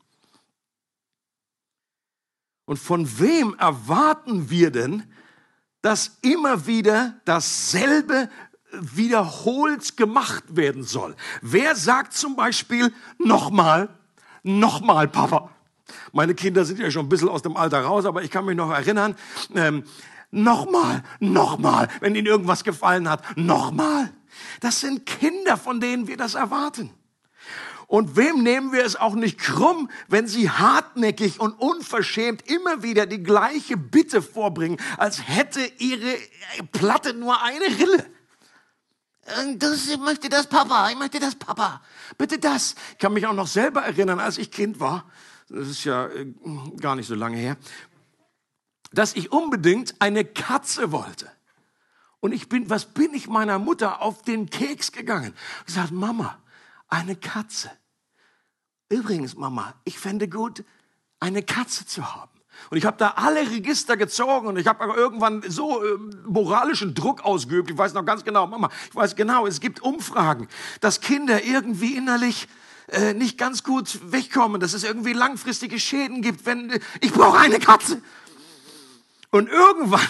Und 2.68 2.78
von 2.78 3.20
wem 3.20 3.56
erwarten 3.58 4.50
wir 4.50 4.72
denn, 4.72 5.04
dass 5.82 6.20
immer 6.22 6.68
wieder 6.68 7.16
dasselbe 7.24 8.30
wiederholt 8.74 9.96
gemacht 9.96 10.44
werden 10.50 10.84
soll. 10.84 11.16
Wer 11.42 11.78
sagt 11.78 12.14
zum 12.14 12.36
Beispiel 12.36 12.94
nochmal, 13.18 13.88
nochmal, 14.44 15.08
Papa? 15.08 15.50
Meine 16.12 16.36
Kinder 16.36 16.66
sind 16.66 16.80
ja 16.80 16.92
schon 16.92 17.06
ein 17.06 17.10
bisschen 17.10 17.30
aus 17.30 17.42
dem 17.42 17.56
Alter 17.56 17.80
raus, 17.80 18.06
aber 18.06 18.22
ich 18.22 18.30
kann 18.30 18.44
mich 18.44 18.58
noch 18.58 18.70
erinnern, 18.70 19.16
ähm, 19.56 19.86
nochmal, 20.30 21.04
nochmal, 21.22 21.88
wenn 22.02 22.16
ihnen 22.16 22.28
irgendwas 22.28 22.66
gefallen 22.66 23.10
hat, 23.10 23.24
nochmal. 23.38 24.12
Das 24.60 24.82
sind 24.82 25.06
Kinder, 25.06 25.56
von 25.56 25.80
denen 25.80 26.08
wir 26.08 26.18
das 26.18 26.36
erwarten. 26.36 26.90
Und 27.88 28.18
wem 28.18 28.44
nehmen 28.44 28.74
wir 28.74 28.84
es 28.84 28.98
auch 28.98 29.16
nicht 29.16 29.40
krumm, 29.40 29.90
wenn 30.10 30.28
sie 30.28 30.50
hartnäckig 30.50 31.40
und 31.40 31.54
unverschämt 31.54 32.46
immer 32.50 32.84
wieder 32.84 33.06
die 33.06 33.24
gleiche 33.24 33.78
Bitte 33.78 34.22
vorbringen, 34.22 34.78
als 34.98 35.26
hätte 35.26 35.62
ihre 35.78 36.18
Platte 36.74 37.14
nur 37.14 37.42
eine 37.42 37.66
Rille? 37.66 38.06
Äh, 39.28 39.56
das, 39.56 39.88
ich 39.88 39.98
möchte 39.98 40.28
das 40.28 40.48
Papa, 40.48 40.90
ich 40.90 40.98
möchte 40.98 41.20
das 41.20 41.36
Papa. 41.36 41.82
Bitte 42.18 42.40
das. 42.40 42.76
Ich 42.92 42.98
kann 42.98 43.14
mich 43.14 43.26
auch 43.26 43.34
noch 43.34 43.48
selber 43.48 43.84
erinnern, 43.84 44.20
als 44.20 44.38
ich 44.38 44.52
Kind 44.52 44.82
war. 44.82 45.10
Das 45.48 45.70
ist 45.70 45.86
ja 45.86 46.08
äh, 46.08 46.34
gar 46.82 46.98
nicht 46.98 47.08
so 47.08 47.16
lange 47.16 47.38
her. 47.38 47.56
Dass 48.92 49.16
ich 49.16 49.32
unbedingt 49.32 49.96
eine 50.00 50.26
Katze 50.26 50.92
wollte. 50.92 51.32
Und 52.20 52.34
ich 52.34 52.50
bin, 52.50 52.70
was 52.70 52.86
bin 52.86 53.14
ich 53.14 53.28
meiner 53.28 53.60
Mutter 53.60 54.02
auf 54.02 54.24
den 54.24 54.50
Keks 54.50 54.92
gegangen? 54.92 55.34
Ich 55.68 55.76
sagte, 55.76 55.94
Mama, 55.94 56.38
eine 56.88 57.16
Katze. 57.16 57.70
Übrigens, 58.90 59.36
Mama, 59.36 59.74
ich 59.84 60.00
fände 60.00 60.28
gut, 60.28 60.64
eine 61.20 61.44
Katze 61.44 61.86
zu 61.86 62.16
haben. 62.16 62.32
Und 62.70 62.78
ich 62.78 62.86
habe 62.86 62.98
da 62.98 63.14
alle 63.18 63.42
Register 63.52 63.98
gezogen 63.98 64.48
und 64.48 64.58
ich 64.58 64.68
habe 64.68 64.84
irgendwann 64.96 65.44
so 65.48 65.84
äh, 65.84 65.98
moralischen 66.26 66.96
Druck 66.96 67.24
ausgeübt. 67.24 67.70
Ich 67.70 67.78
weiß 67.78 67.94
noch 67.94 68.06
ganz 68.06 68.24
genau, 68.24 68.48
Mama, 68.48 68.70
ich 68.90 68.96
weiß 68.96 69.16
genau, 69.16 69.46
es 69.46 69.60
gibt 69.60 69.82
Umfragen, 69.82 70.48
dass 70.82 71.02
Kinder 71.02 71.44
irgendwie 71.44 71.96
innerlich 71.96 72.48
äh, 72.88 73.14
nicht 73.14 73.38
ganz 73.38 73.64
gut 73.64 74.00
wegkommen, 74.12 74.60
dass 74.60 74.74
es 74.74 74.84
irgendwie 74.84 75.14
langfristige 75.14 75.80
Schäden 75.80 76.22
gibt, 76.22 76.46
wenn 76.46 76.70
äh, 76.70 76.80
ich 77.02 77.12
brauche 77.12 77.38
eine 77.38 77.60
Katze. 77.60 78.02
Und 79.30 79.50
irgendwann 79.50 80.08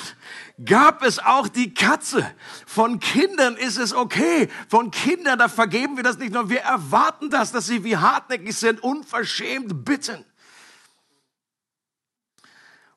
gab 0.63 1.03
es 1.03 1.19
auch 1.19 1.47
die 1.47 1.73
Katze. 1.73 2.30
Von 2.65 2.99
Kindern 2.99 3.56
ist 3.56 3.77
es 3.77 3.93
okay. 3.93 4.47
Von 4.69 4.91
Kindern, 4.91 5.39
da 5.39 5.47
vergeben 5.47 5.97
wir 5.97 6.03
das 6.03 6.17
nicht 6.17 6.34
nur. 6.34 6.49
Wir 6.49 6.62
erwarten 6.62 7.30
das, 7.30 7.51
dass 7.51 7.65
sie 7.65 7.84
wie 7.84 7.97
hartnäckig 7.97 8.56
sind, 8.56 8.82
unverschämt 8.82 9.86
bitten. 9.86 10.23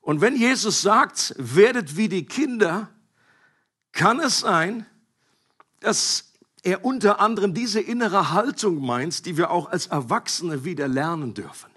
Und 0.03 0.21
wenn 0.21 0.37
Jesus 0.37 0.83
sagt, 0.83 1.35
werdet 1.39 1.97
wie 1.97 2.09
die 2.09 2.27
Kinder, 2.27 2.89
kann 3.93 4.21
es 4.21 4.41
sein, 4.41 4.87
dass 5.81 6.33
er 6.63 6.85
unter 6.85 7.21
anderem 7.21 7.55
diese 7.55 7.81
innere 7.81 8.33
Haltung 8.33 8.85
meint, 8.85 9.25
die 9.25 9.39
wir 9.39 9.51
auch 9.51 9.71
als 9.71 9.87
Erwachsene 9.87 10.65
wieder 10.65 10.89
lernen 10.89 11.33
dürfen 11.33 11.70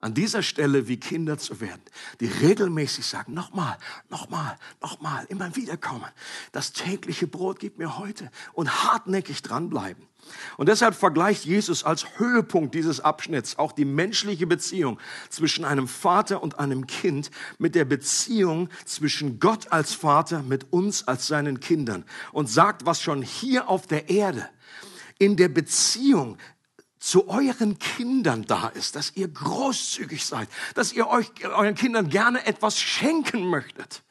an 0.00 0.14
dieser 0.14 0.42
Stelle 0.42 0.88
wie 0.88 0.98
Kinder 0.98 1.38
zu 1.38 1.60
werden, 1.60 1.82
die 2.20 2.26
regelmäßig 2.26 3.06
sagen, 3.06 3.34
nochmal, 3.34 3.76
nochmal, 4.08 4.56
nochmal, 4.80 5.26
immer 5.28 5.54
wieder 5.56 5.76
kommen. 5.76 6.10
Das 6.52 6.72
tägliche 6.72 7.26
Brot 7.26 7.58
gibt 7.58 7.78
mir 7.78 7.98
heute 7.98 8.30
und 8.54 8.84
hartnäckig 8.84 9.42
dranbleiben. 9.42 10.10
Und 10.56 10.68
deshalb 10.68 10.94
vergleicht 10.94 11.44
Jesus 11.44 11.82
als 11.84 12.18
Höhepunkt 12.18 12.74
dieses 12.74 13.00
Abschnitts 13.00 13.58
auch 13.58 13.72
die 13.72 13.84
menschliche 13.84 14.46
Beziehung 14.46 14.98
zwischen 15.28 15.64
einem 15.64 15.88
Vater 15.88 16.42
und 16.42 16.58
einem 16.58 16.86
Kind 16.86 17.30
mit 17.58 17.74
der 17.74 17.84
Beziehung 17.84 18.68
zwischen 18.84 19.40
Gott 19.40 19.72
als 19.72 19.94
Vater 19.94 20.42
mit 20.42 20.72
uns 20.72 21.08
als 21.08 21.26
seinen 21.26 21.60
Kindern 21.60 22.04
und 22.32 22.48
sagt, 22.48 22.86
was 22.86 23.00
schon 23.00 23.22
hier 23.22 23.68
auf 23.68 23.86
der 23.86 24.08
Erde 24.08 24.48
in 25.18 25.36
der 25.36 25.48
Beziehung 25.48 26.38
zu 27.00 27.28
euren 27.28 27.78
Kindern 27.78 28.44
da 28.44 28.68
ist, 28.68 28.94
dass 28.94 29.16
ihr 29.16 29.26
großzügig 29.26 30.24
seid, 30.24 30.48
dass 30.74 30.92
ihr 30.92 31.08
euch 31.08 31.30
euren 31.44 31.74
Kindern 31.74 32.10
gerne 32.10 32.46
etwas 32.46 32.78
schenken 32.78 33.48
möchtet, 33.48 34.02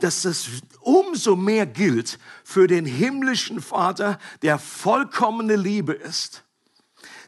dass 0.00 0.22
das 0.22 0.48
umso 0.80 1.36
mehr 1.36 1.66
gilt 1.66 2.18
für 2.42 2.66
den 2.66 2.86
himmlischen 2.86 3.60
Vater, 3.60 4.18
der 4.40 4.58
vollkommene 4.58 5.56
Liebe 5.56 5.92
ist, 5.92 6.44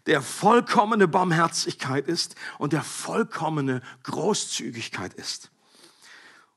der 0.07 0.23
vollkommene 0.23 1.07
Barmherzigkeit 1.07 2.09
ist 2.09 2.35
und 2.59 2.73
der 2.73 2.83
vollkommene 2.83 3.83
Großzügigkeit 4.05 5.13
ist. 5.15 5.51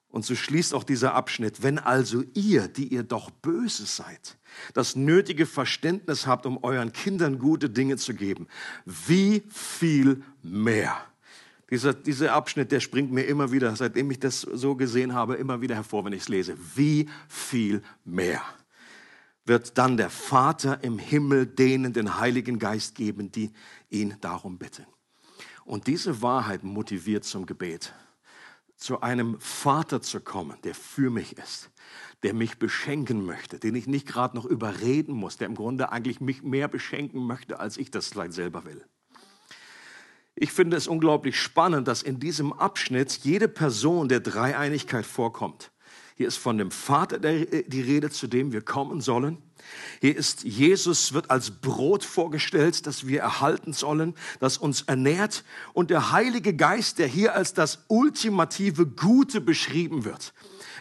Und 0.09 0.25
so 0.25 0.35
schließt 0.35 0.73
auch 0.73 0.83
dieser 0.83 1.13
Abschnitt, 1.13 1.63
wenn 1.63 1.79
also 1.79 2.23
ihr, 2.33 2.67
die 2.67 2.87
ihr 2.87 3.03
doch 3.03 3.29
böse 3.29 3.85
seid, 3.85 4.37
das 4.73 4.95
nötige 4.95 5.45
Verständnis 5.45 6.25
habt, 6.25 6.45
um 6.45 6.63
euren 6.63 6.93
Kindern 6.93 7.39
gute 7.39 7.69
Dinge 7.69 7.97
zu 7.97 8.13
geben, 8.13 8.47
wie 8.85 9.43
viel 9.49 10.23
mehr. 10.41 10.95
Dieser, 11.69 11.93
dieser 11.93 12.33
Abschnitt, 12.33 12.71
der 12.71 12.79
springt 12.79 13.11
mir 13.11 13.23
immer 13.23 13.51
wieder, 13.51 13.75
seitdem 13.75 14.09
ich 14.09 14.19
das 14.19 14.41
so 14.41 14.75
gesehen 14.75 15.13
habe, 15.13 15.35
immer 15.35 15.59
wieder 15.59 15.75
hervor, 15.75 16.05
wenn 16.05 16.13
ich 16.13 16.21
es 16.21 16.29
lese. 16.29 16.55
Wie 16.75 17.09
viel 17.27 17.81
mehr 18.05 18.41
wird 19.43 19.77
dann 19.77 19.97
der 19.97 20.09
Vater 20.09 20.83
im 20.83 20.97
Himmel 20.97 21.45
denen 21.45 21.91
den 21.91 22.19
Heiligen 22.19 22.59
Geist 22.59 22.95
geben, 22.95 23.31
die 23.31 23.51
ihn 23.89 24.15
darum 24.21 24.57
bitten. 24.57 24.85
Und 25.65 25.87
diese 25.87 26.21
Wahrheit 26.21 26.63
motiviert 26.63 27.25
zum 27.25 27.45
Gebet 27.45 27.93
zu 28.77 29.01
einem 29.01 29.39
Vater 29.39 30.01
zu 30.01 30.21
kommen, 30.21 30.57
der 30.63 30.75
für 30.75 31.09
mich 31.09 31.37
ist, 31.37 31.71
der 32.23 32.33
mich 32.33 32.59
beschenken 32.59 33.25
möchte, 33.25 33.59
den 33.59 33.75
ich 33.75 33.87
nicht 33.87 34.07
gerade 34.07 34.35
noch 34.35 34.45
überreden 34.45 35.13
muss, 35.13 35.37
der 35.37 35.47
im 35.47 35.55
Grunde 35.55 35.91
eigentlich 35.91 36.21
mich 36.21 36.43
mehr 36.43 36.67
beschenken 36.67 37.25
möchte, 37.25 37.59
als 37.59 37.77
ich 37.77 37.91
das 37.91 38.07
vielleicht 38.07 38.33
selber 38.33 38.65
will. 38.65 38.85
Ich 40.35 40.51
finde 40.51 40.77
es 40.77 40.87
unglaublich 40.87 41.39
spannend, 41.41 41.87
dass 41.87 42.03
in 42.03 42.19
diesem 42.19 42.53
Abschnitt 42.53 43.11
jede 43.23 43.47
Person 43.47 44.07
der 44.07 44.19
Dreieinigkeit 44.19 45.05
vorkommt. 45.05 45.71
Hier 46.15 46.27
ist 46.27 46.37
von 46.37 46.59
dem 46.59 46.69
Vater 46.69 47.17
die 47.17 47.81
Rede, 47.81 48.11
zu 48.11 48.27
dem 48.27 48.51
wir 48.51 48.61
kommen 48.61 49.01
sollen. 49.01 49.41
Hier 50.01 50.15
ist 50.15 50.43
Jesus, 50.43 51.13
wird 51.13 51.31
als 51.31 51.51
Brot 51.51 52.03
vorgestellt, 52.03 52.85
das 52.87 53.07
wir 53.07 53.21
erhalten 53.21 53.73
sollen, 53.73 54.13
das 54.39 54.57
uns 54.57 54.83
ernährt. 54.83 55.43
Und 55.73 55.89
der 55.89 56.11
Heilige 56.11 56.55
Geist, 56.55 56.99
der 56.99 57.07
hier 57.07 57.35
als 57.35 57.53
das 57.53 57.85
ultimative 57.87 58.85
Gute 58.85 59.41
beschrieben 59.41 60.05
wird. 60.05 60.33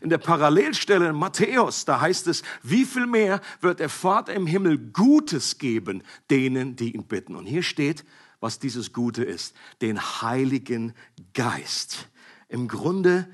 In 0.02 0.10
der 0.10 0.18
Parallelstelle 0.18 1.08
in 1.08 1.16
Matthäus, 1.16 1.84
da 1.84 2.00
heißt 2.00 2.26
es, 2.26 2.42
wie 2.62 2.84
viel 2.84 3.06
mehr 3.06 3.40
wird 3.60 3.80
der 3.80 3.88
Vater 3.88 4.34
im 4.34 4.46
Himmel 4.46 4.78
Gutes 4.78 5.58
geben 5.58 6.02
denen, 6.30 6.76
die 6.76 6.94
ihn 6.94 7.04
bitten. 7.04 7.34
Und 7.34 7.46
hier 7.46 7.62
steht, 7.62 8.04
was 8.40 8.58
dieses 8.58 8.92
Gute 8.92 9.24
ist, 9.24 9.54
den 9.80 10.00
Heiligen 10.00 10.92
Geist. 11.32 12.08
Im 12.48 12.68
Grunde 12.68 13.28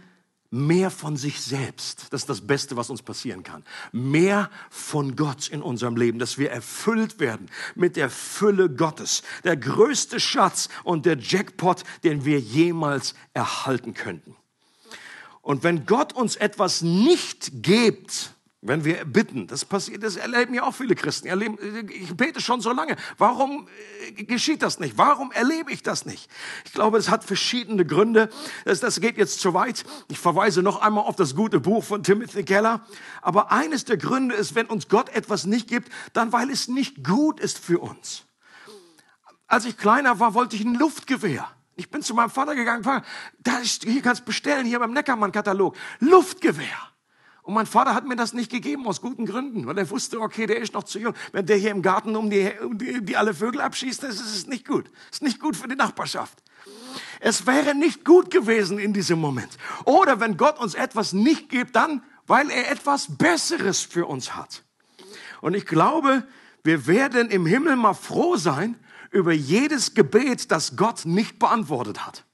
mehr 0.53 0.91
von 0.91 1.17
sich 1.17 1.41
selbst. 1.41 2.07
Das 2.11 2.23
ist 2.23 2.29
das 2.29 2.43
Beste, 2.43 2.77
was 2.77 2.91
uns 2.91 3.03
passieren 3.03 3.43
kann. 3.43 3.65
Mehr 3.91 4.51
von 4.71 5.17
Gott 5.17 5.49
in 5.49 5.63
unserem 5.63 5.97
Leben, 5.97 6.19
dass 6.19 6.37
wir 6.39 6.51
erfüllt 6.51 7.19
werden 7.19 7.49
mit 7.75 7.97
der 7.97 8.11
Fülle 8.11 8.69
Gottes. 8.69 9.23
Der 9.45 9.57
größte 9.57 10.21
Schatz 10.21 10.69
und 10.85 11.07
der 11.07 11.19
Jackpot, 11.19 11.83
den 12.05 12.27
wir 12.27 12.39
jemals 12.39 13.15
erhalten 13.33 13.95
könnten. 13.95 14.37
Und 15.41 15.65
wenn 15.65 15.87
Gott 15.87 16.13
uns 16.13 16.37
etwas 16.37 16.83
nicht 16.83 17.63
gibt, 17.63 18.35
wenn 18.65 18.85
wir 18.85 19.05
bitten, 19.05 19.49
das 19.49 19.65
passiert, 19.65 20.05
das 20.05 20.15
erleben 20.15 20.55
ja 20.55 20.63
auch 20.63 20.75
viele 20.75 20.95
Christen. 20.95 21.27
Ich 21.91 22.17
bete 22.17 22.41
schon 22.41 22.61
so 22.61 22.73
lange. 22.73 22.95
Warum 23.19 23.69
äh, 24.17 24.23
geschieht 24.23 24.63
das 24.63 24.79
nicht? 24.79 24.97
Warum 24.97 25.33
erlebe 25.33 25.73
ich 25.73 25.83
das 25.83 26.07
nicht? 26.07 26.31
Ich 26.65 26.73
glaube, 26.73 26.97
es 26.97 27.11
hat 27.11 27.25
verschiedene 27.25 27.85
Gründe. 27.85 28.31
Das, 28.65 28.79
das 28.79 29.01
geht 29.01 29.19
jetzt 29.19 29.41
zu 29.41 29.53
weit. 29.53 29.83
Ich 30.09 30.21
verweise 30.21 30.63
noch 30.63 30.81
einmal 30.81 31.05
auf 31.05 31.17
das 31.17 31.35
gute 31.35 31.59
Buch 31.59 31.83
von 31.83 32.05
Timothy 32.05 32.45
Keller. 32.45 32.87
Aber 33.21 33.51
eines 33.51 33.85
der 33.85 33.97
Gründe 33.97 34.37
ist, 34.37 34.55
wenn 34.55 34.67
uns 34.67 34.89
Gott 34.89 35.09
etwas 35.09 35.45
nicht 35.45 35.67
gibt, 35.67 35.91
dann 36.13 36.33
weil 36.33 36.49
es 36.49 36.69
nicht 36.69 37.03
gut 37.03 37.41
ist 37.41 37.59
für 37.59 37.81
uns. 37.81 38.27
Als 39.49 39.65
ich 39.65 39.77
kleiner 39.77 40.21
war, 40.21 40.35
wollte 40.35 40.55
ich 40.55 40.65
ein 40.65 40.77
Luftgewehr. 40.77 41.51
Ich 41.75 41.91
bin 41.91 42.03
zu 42.03 42.15
meinem 42.15 42.31
Vater 42.31 42.55
gegangen, 42.55 42.85
da 43.41 43.59
ist, 43.59 43.83
hier 43.83 44.03
kannst 44.03 44.21
du 44.21 44.27
bestellen, 44.27 44.67
hier 44.67 44.79
beim 44.79 44.93
Neckermann-Katalog. 44.93 45.77
Luftgewehr. 45.99 46.92
Und 47.43 47.55
mein 47.55 47.67
Vater 47.67 47.95
hat 47.95 48.07
mir 48.07 48.15
das 48.15 48.33
nicht 48.33 48.51
gegeben 48.51 48.87
aus 48.87 49.01
guten 49.01 49.27
Gründen, 49.27 49.67
weil 49.67 49.77
er 49.77 49.91
wusste, 49.91 50.21
okay, 50.21 50.47
der 50.47 50.61
ist 50.61 50.75
noch 50.75 50.85
zu 50.85 51.01
jung. 51.01 51.15
Wenn 51.33 51.45
der 51.45 51.57
hier 51.57 51.73
im 51.73 51.83
Garten 51.83 52.15
um 52.15 52.31
die, 52.31 52.53
um 52.63 52.79
die, 52.79 53.05
die 53.05 53.17
alle 53.17 53.35
Vögel 53.35 53.61
abschießt, 53.61 54.03
das 54.05 54.21
ist 54.21 54.49
nicht 54.49 54.67
gut. 54.67 54.87
Das 55.09 55.17
ist 55.17 55.23
nicht 55.23 55.41
gut 55.41 55.57
für 55.57 55.67
die 55.67 55.75
Nachbarschaft. 55.75 56.41
Es 57.19 57.47
wäre 57.47 57.75
nicht 57.75 58.05
gut 58.05 58.31
gewesen 58.31 58.79
in 58.79 58.93
diesem 58.93 59.19
Moment. 59.19 59.59
Oder 59.85 60.21
wenn 60.21 60.37
Gott 60.37 60.59
uns 60.61 60.75
etwas 60.75 61.13
nicht 61.13 61.49
gibt, 61.49 61.75
dann, 61.75 62.03
weil 62.27 62.49
er 62.51 62.71
etwas 62.71 63.17
Besseres 63.17 63.81
für 63.81 64.07
uns 64.07 64.37
hat. 64.37 64.65
Und 65.41 65.55
ich 65.55 65.67
glaube, 65.67 66.25
wir 66.63 66.87
werden 66.87 67.29
im 67.31 67.47
Himmel 67.47 67.75
mal 67.75 67.95
froh 67.95 68.37
sein 68.37 68.77
über 69.11 69.33
jedes 69.33 69.95
Gebet, 69.95 70.53
das 70.53 70.77
Gott 70.77 71.05
nicht 71.05 71.41
beantwortet 71.41 72.07
hat. 72.07 72.25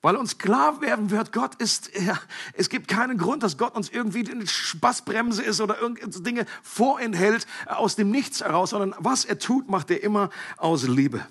Weil 0.00 0.14
uns 0.14 0.38
klar 0.38 0.80
werden 0.80 1.10
wird, 1.10 1.32
Gott 1.32 1.56
ist, 1.56 1.90
ja, 1.98 2.18
es 2.52 2.68
gibt 2.68 2.86
keinen 2.86 3.18
Grund, 3.18 3.42
dass 3.42 3.58
Gott 3.58 3.74
uns 3.74 3.88
irgendwie 3.88 4.30
eine 4.30 4.46
Spaßbremse 4.46 5.42
ist 5.42 5.60
oder 5.60 5.80
irgendwelche 5.80 6.20
Dinge 6.20 6.46
vorenthält 6.62 7.46
aus 7.66 7.96
dem 7.96 8.10
Nichts 8.10 8.40
heraus, 8.40 8.70
sondern 8.70 8.94
was 8.98 9.24
er 9.24 9.40
tut, 9.40 9.68
macht 9.68 9.90
er 9.90 10.02
immer 10.02 10.30
aus 10.56 10.86
Liebe. 10.86 11.26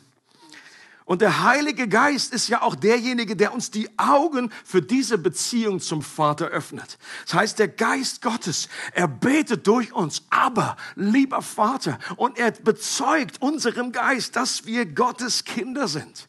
Und 1.08 1.22
der 1.22 1.42
Heilige 1.42 1.88
Geist 1.88 2.34
ist 2.34 2.50
ja 2.50 2.62
auch 2.62 2.76
derjenige, 2.76 3.38
der 3.38 3.54
uns 3.54 3.72
die 3.72 3.88
Augen 3.98 4.52
für 4.66 4.82
diese 4.82 5.18
Beziehung 5.18 5.80
zum 5.80 6.02
Vater 6.02 6.48
öffnet. 6.48 6.98
Das 7.24 7.34
heißt, 7.34 7.60
der 7.60 7.70
Geist 7.70 8.22
Gottes, 8.22 8.68
er 8.92 9.08
betet 9.08 9.66
durch 9.68 9.94
uns, 9.94 10.24
aber 10.30 10.76
lieber 10.96 11.42
Vater, 11.42 11.98
und 12.18 12.38
er 12.38 12.52
bezeugt 12.52 13.42
unserem 13.42 13.94
Geist, 13.94 14.36
dass 14.36 14.66
wir 14.66 14.86
Gottes 14.86 15.46
Kinder 15.46 15.88
sind. 15.88 16.28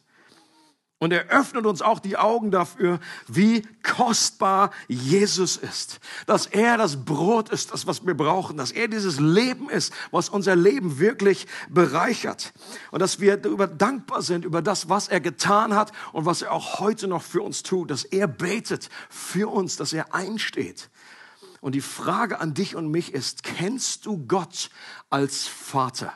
Und 1.01 1.13
er 1.13 1.29
öffnet 1.29 1.65
uns 1.65 1.81
auch 1.81 1.99
die 1.99 2.17
Augen 2.17 2.51
dafür, 2.51 2.99
wie 3.25 3.65
kostbar 3.83 4.71
Jesus 4.89 5.55
ist. 5.55 6.01
Dass 6.25 6.45
er 6.45 6.77
das 6.77 7.05
Brot 7.05 7.47
ist, 7.49 7.71
das, 7.71 7.87
was 7.87 8.05
wir 8.05 8.15
brauchen. 8.15 8.57
Dass 8.57 8.73
er 8.73 8.89
dieses 8.89 9.17
Leben 9.17 9.69
ist, 9.69 9.93
was 10.11 10.27
unser 10.27 10.57
Leben 10.57 10.99
wirklich 10.99 11.47
bereichert. 11.69 12.51
Und 12.91 13.01
dass 13.01 13.21
wir 13.21 13.37
darüber 13.37 13.65
dankbar 13.65 14.21
sind, 14.21 14.43
über 14.43 14.61
das, 14.61 14.89
was 14.89 15.07
er 15.07 15.21
getan 15.21 15.73
hat 15.73 15.93
und 16.11 16.25
was 16.25 16.41
er 16.41 16.51
auch 16.51 16.81
heute 16.81 17.07
noch 17.07 17.23
für 17.23 17.41
uns 17.41 17.63
tut. 17.63 17.89
Dass 17.91 18.03
er 18.03 18.27
betet 18.27 18.89
für 19.09 19.49
uns, 19.49 19.77
dass 19.77 19.93
er 19.93 20.13
einsteht. 20.13 20.89
Und 21.61 21.75
die 21.75 21.81
Frage 21.81 22.41
an 22.41 22.53
dich 22.53 22.75
und 22.75 22.91
mich 22.91 23.13
ist, 23.13 23.43
kennst 23.43 24.05
du 24.05 24.25
Gott 24.27 24.69
als 25.09 25.47
Vater? 25.47 26.11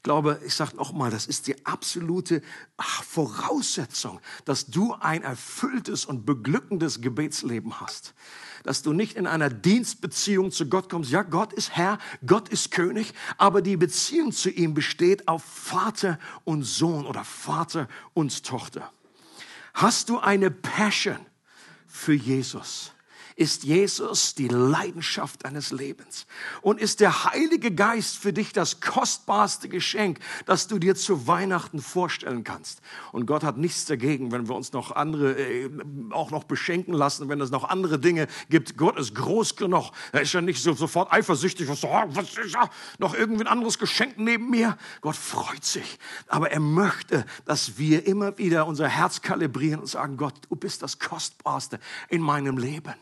Ich 0.00 0.04
glaube, 0.04 0.40
ich 0.46 0.54
sage 0.54 0.76
nochmal, 0.76 1.10
das 1.10 1.26
ist 1.26 1.46
die 1.46 1.66
absolute 1.66 2.40
Voraussetzung, 2.78 4.18
dass 4.46 4.64
du 4.64 4.94
ein 4.94 5.22
erfülltes 5.22 6.06
und 6.06 6.24
beglückendes 6.24 7.02
Gebetsleben 7.02 7.82
hast. 7.82 8.14
Dass 8.62 8.80
du 8.80 8.94
nicht 8.94 9.18
in 9.18 9.26
einer 9.26 9.50
Dienstbeziehung 9.50 10.52
zu 10.52 10.70
Gott 10.70 10.88
kommst. 10.88 11.10
Ja, 11.10 11.22
Gott 11.22 11.52
ist 11.52 11.76
Herr, 11.76 11.98
Gott 12.24 12.48
ist 12.48 12.70
König, 12.70 13.12
aber 13.36 13.60
die 13.60 13.76
Beziehung 13.76 14.32
zu 14.32 14.48
ihm 14.48 14.72
besteht 14.72 15.28
auf 15.28 15.44
Vater 15.44 16.18
und 16.44 16.62
Sohn 16.62 17.04
oder 17.04 17.22
Vater 17.22 17.86
und 18.14 18.42
Tochter. 18.42 18.90
Hast 19.74 20.08
du 20.08 20.18
eine 20.18 20.50
Passion 20.50 21.18
für 21.86 22.14
Jesus? 22.14 22.92
Ist 23.40 23.64
Jesus 23.64 24.34
die 24.34 24.48
Leidenschaft 24.48 25.46
deines 25.46 25.72
Lebens. 25.72 26.26
Und 26.60 26.78
ist 26.78 27.00
der 27.00 27.24
Heilige 27.24 27.70
Geist 27.70 28.18
für 28.18 28.34
dich 28.34 28.52
das 28.52 28.82
kostbarste 28.82 29.70
Geschenk, 29.70 30.18
das 30.44 30.68
du 30.68 30.78
dir 30.78 30.94
zu 30.94 31.26
Weihnachten 31.26 31.80
vorstellen 31.80 32.44
kannst. 32.44 32.82
Und 33.12 33.24
Gott 33.24 33.42
hat 33.42 33.56
nichts 33.56 33.86
dagegen, 33.86 34.30
wenn 34.30 34.46
wir 34.46 34.54
uns 34.54 34.74
noch 34.74 34.92
andere, 34.94 35.40
äh, 35.40 35.70
auch 36.10 36.30
noch 36.30 36.44
beschenken 36.44 36.92
lassen, 36.92 37.30
wenn 37.30 37.40
es 37.40 37.50
noch 37.50 37.64
andere 37.64 37.98
Dinge 37.98 38.26
gibt. 38.50 38.76
Gott 38.76 38.98
ist 38.98 39.14
groß 39.14 39.56
genug. 39.56 39.90
Er 40.12 40.20
ist 40.20 40.34
ja 40.34 40.42
nicht 40.42 40.62
so, 40.62 40.74
sofort 40.74 41.10
eifersüchtig, 41.10 41.66
was, 41.66 41.82
oh, 41.82 42.02
was 42.08 42.36
ist 42.36 42.52
ja 42.52 42.68
noch 42.98 43.14
irgendwie 43.14 43.44
ein 43.44 43.48
anderes 43.48 43.78
Geschenk 43.78 44.18
neben 44.18 44.50
mir. 44.50 44.76
Gott 45.00 45.16
freut 45.16 45.64
sich. 45.64 45.98
Aber 46.26 46.50
er 46.50 46.60
möchte, 46.60 47.24
dass 47.46 47.78
wir 47.78 48.06
immer 48.06 48.36
wieder 48.36 48.66
unser 48.66 48.88
Herz 48.88 49.22
kalibrieren 49.22 49.80
und 49.80 49.86
sagen, 49.86 50.18
Gott, 50.18 50.34
du 50.50 50.56
bist 50.56 50.82
das 50.82 50.98
Kostbarste 50.98 51.80
in 52.10 52.20
meinem 52.20 52.58
Leben. 52.58 52.96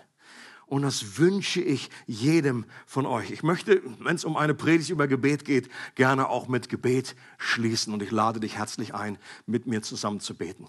Und 0.68 0.82
das 0.82 1.16
wünsche 1.16 1.62
ich 1.62 1.88
jedem 2.06 2.66
von 2.86 3.06
euch. 3.06 3.30
Ich 3.30 3.42
möchte, 3.42 3.82
wenn 4.00 4.16
es 4.16 4.26
um 4.26 4.36
eine 4.36 4.54
Predigt 4.54 4.90
über 4.90 5.08
Gebet 5.08 5.46
geht, 5.46 5.70
gerne 5.94 6.28
auch 6.28 6.46
mit 6.46 6.68
Gebet 6.68 7.16
schließen. 7.38 7.94
Und 7.94 8.02
ich 8.02 8.10
lade 8.10 8.38
dich 8.38 8.56
herzlich 8.56 8.94
ein, 8.94 9.18
mit 9.46 9.66
mir 9.66 9.80
zusammen 9.80 10.20
zu 10.20 10.34
beten. 10.34 10.68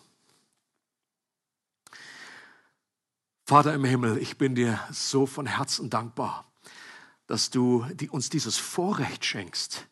Vater 3.46 3.74
im 3.74 3.84
Himmel, 3.84 4.20
ich 4.20 4.38
bin 4.38 4.56
dir 4.56 4.80
so 4.90 5.26
von 5.26 5.46
Herzen 5.46 5.90
dankbar, 5.90 6.50
dass 7.28 7.50
du 7.50 7.86
uns 8.12 8.30
dieses 8.30 8.58
Vorrecht 8.58 9.26
schenkst, 9.26 9.88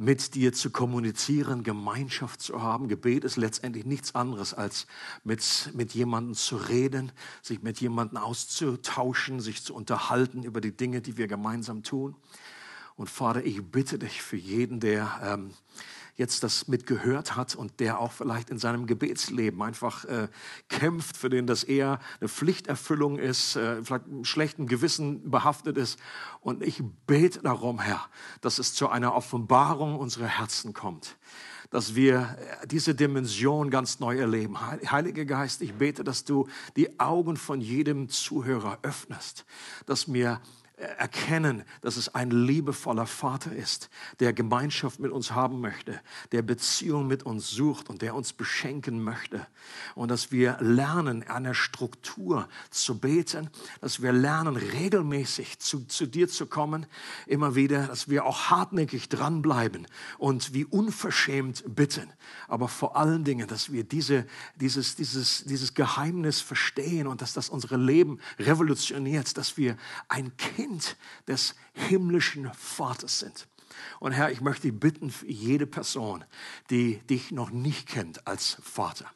mit 0.00 0.34
dir 0.34 0.54
zu 0.54 0.70
kommunizieren, 0.70 1.62
Gemeinschaft 1.62 2.40
zu 2.40 2.62
haben. 2.62 2.88
Gebet 2.88 3.22
ist 3.22 3.36
letztendlich 3.36 3.84
nichts 3.84 4.14
anderes 4.14 4.54
als 4.54 4.86
mit, 5.24 5.70
mit 5.74 5.92
jemandem 5.92 6.34
zu 6.34 6.56
reden, 6.56 7.12
sich 7.42 7.62
mit 7.62 7.82
jemandem 7.82 8.16
auszutauschen, 8.16 9.40
sich 9.40 9.62
zu 9.62 9.74
unterhalten 9.74 10.42
über 10.42 10.62
die 10.62 10.74
Dinge, 10.74 11.02
die 11.02 11.18
wir 11.18 11.28
gemeinsam 11.28 11.82
tun. 11.82 12.16
Und 12.96 13.10
Vater, 13.10 13.44
ich 13.44 13.62
bitte 13.62 13.98
dich 13.98 14.22
für 14.22 14.38
jeden, 14.38 14.80
der 14.80 15.20
ähm, 15.22 15.50
jetzt 16.20 16.44
das 16.44 16.68
mitgehört 16.68 17.34
hat 17.34 17.56
und 17.56 17.80
der 17.80 17.98
auch 17.98 18.12
vielleicht 18.12 18.50
in 18.50 18.58
seinem 18.58 18.86
Gebetsleben 18.86 19.60
einfach 19.62 20.04
äh, 20.04 20.28
kämpft, 20.68 21.16
für 21.16 21.30
den 21.30 21.46
das 21.46 21.64
eher 21.64 21.98
eine 22.20 22.28
Pflichterfüllung 22.28 23.18
ist, 23.18 23.56
äh, 23.56 23.82
vielleicht 23.82 24.06
mit 24.06 24.26
schlechtem 24.26 24.66
Gewissen 24.66 25.30
behaftet 25.30 25.78
ist. 25.78 25.98
Und 26.40 26.62
ich 26.62 26.82
bete 27.06 27.40
darum, 27.40 27.80
Herr, 27.80 28.06
dass 28.42 28.58
es 28.58 28.74
zu 28.74 28.88
einer 28.90 29.14
Offenbarung 29.14 29.98
unserer 29.98 30.28
Herzen 30.28 30.74
kommt 30.74 31.16
dass 31.70 31.94
wir 31.94 32.36
äh, 32.62 32.66
diese 32.66 32.96
Dimension 32.96 33.70
ganz 33.70 34.00
neu 34.00 34.18
erleben. 34.18 34.60
Heiliger 34.60 35.24
Geist, 35.24 35.62
ich 35.62 35.74
bete, 35.74 36.02
dass 36.02 36.24
du 36.24 36.48
die 36.76 36.98
Augen 36.98 37.36
von 37.36 37.60
jedem 37.60 38.08
Zuhörer 38.08 38.80
öffnest, 38.82 39.46
dass 39.86 40.12
wir 40.12 40.40
erkennen, 40.80 41.64
dass 41.82 41.96
es 41.96 42.14
ein 42.14 42.30
liebevoller 42.30 43.06
Vater 43.06 43.52
ist, 43.52 43.90
der 44.18 44.32
Gemeinschaft 44.32 44.98
mit 44.98 45.12
uns 45.12 45.32
haben 45.32 45.60
möchte, 45.60 46.00
der 46.32 46.42
Beziehung 46.42 47.06
mit 47.06 47.24
uns 47.24 47.50
sucht 47.50 47.90
und 47.90 48.02
der 48.02 48.14
uns 48.14 48.32
beschenken 48.32 49.02
möchte. 49.02 49.46
Und 49.94 50.10
dass 50.10 50.32
wir 50.32 50.56
lernen, 50.60 51.22
einer 51.28 51.54
Struktur 51.54 52.48
zu 52.70 52.98
beten, 52.98 53.50
dass 53.80 54.00
wir 54.00 54.12
lernen, 54.12 54.56
regelmäßig 54.56 55.58
zu, 55.58 55.86
zu 55.86 56.06
dir 56.06 56.28
zu 56.28 56.46
kommen, 56.46 56.86
immer 57.26 57.54
wieder, 57.54 57.86
dass 57.86 58.08
wir 58.08 58.24
auch 58.24 58.50
hartnäckig 58.50 59.08
dranbleiben 59.08 59.86
und 60.18 60.54
wie 60.54 60.64
unverschämt 60.64 61.62
bitten. 61.66 62.10
Aber 62.48 62.68
vor 62.68 62.96
allen 62.96 63.24
Dingen, 63.24 63.46
dass 63.46 63.70
wir 63.70 63.84
diese, 63.84 64.26
dieses, 64.56 64.96
dieses, 64.96 65.44
dieses 65.44 65.74
Geheimnis 65.74 66.40
verstehen 66.40 67.06
und 67.06 67.20
dass 67.20 67.34
das 67.34 67.50
unsere 67.50 67.76
Leben 67.76 68.18
revolutioniert, 68.38 69.36
dass 69.36 69.56
wir 69.56 69.76
ein 70.08 70.36
Kind 70.36 70.69
Kind 70.70 70.96
des 71.26 71.56
himmlischen 71.72 72.48
Vaters 72.54 73.18
sind. 73.18 73.48
Und 73.98 74.12
Herr, 74.12 74.30
ich 74.30 74.40
möchte 74.40 74.70
dich 74.70 74.78
bitten 74.78 75.10
für 75.10 75.26
jede 75.26 75.66
Person, 75.66 76.24
die 76.70 76.98
dich 77.08 77.32
noch 77.32 77.50
nicht 77.50 77.88
kennt 77.88 78.24
als 78.28 78.56
Vater 78.62 79.10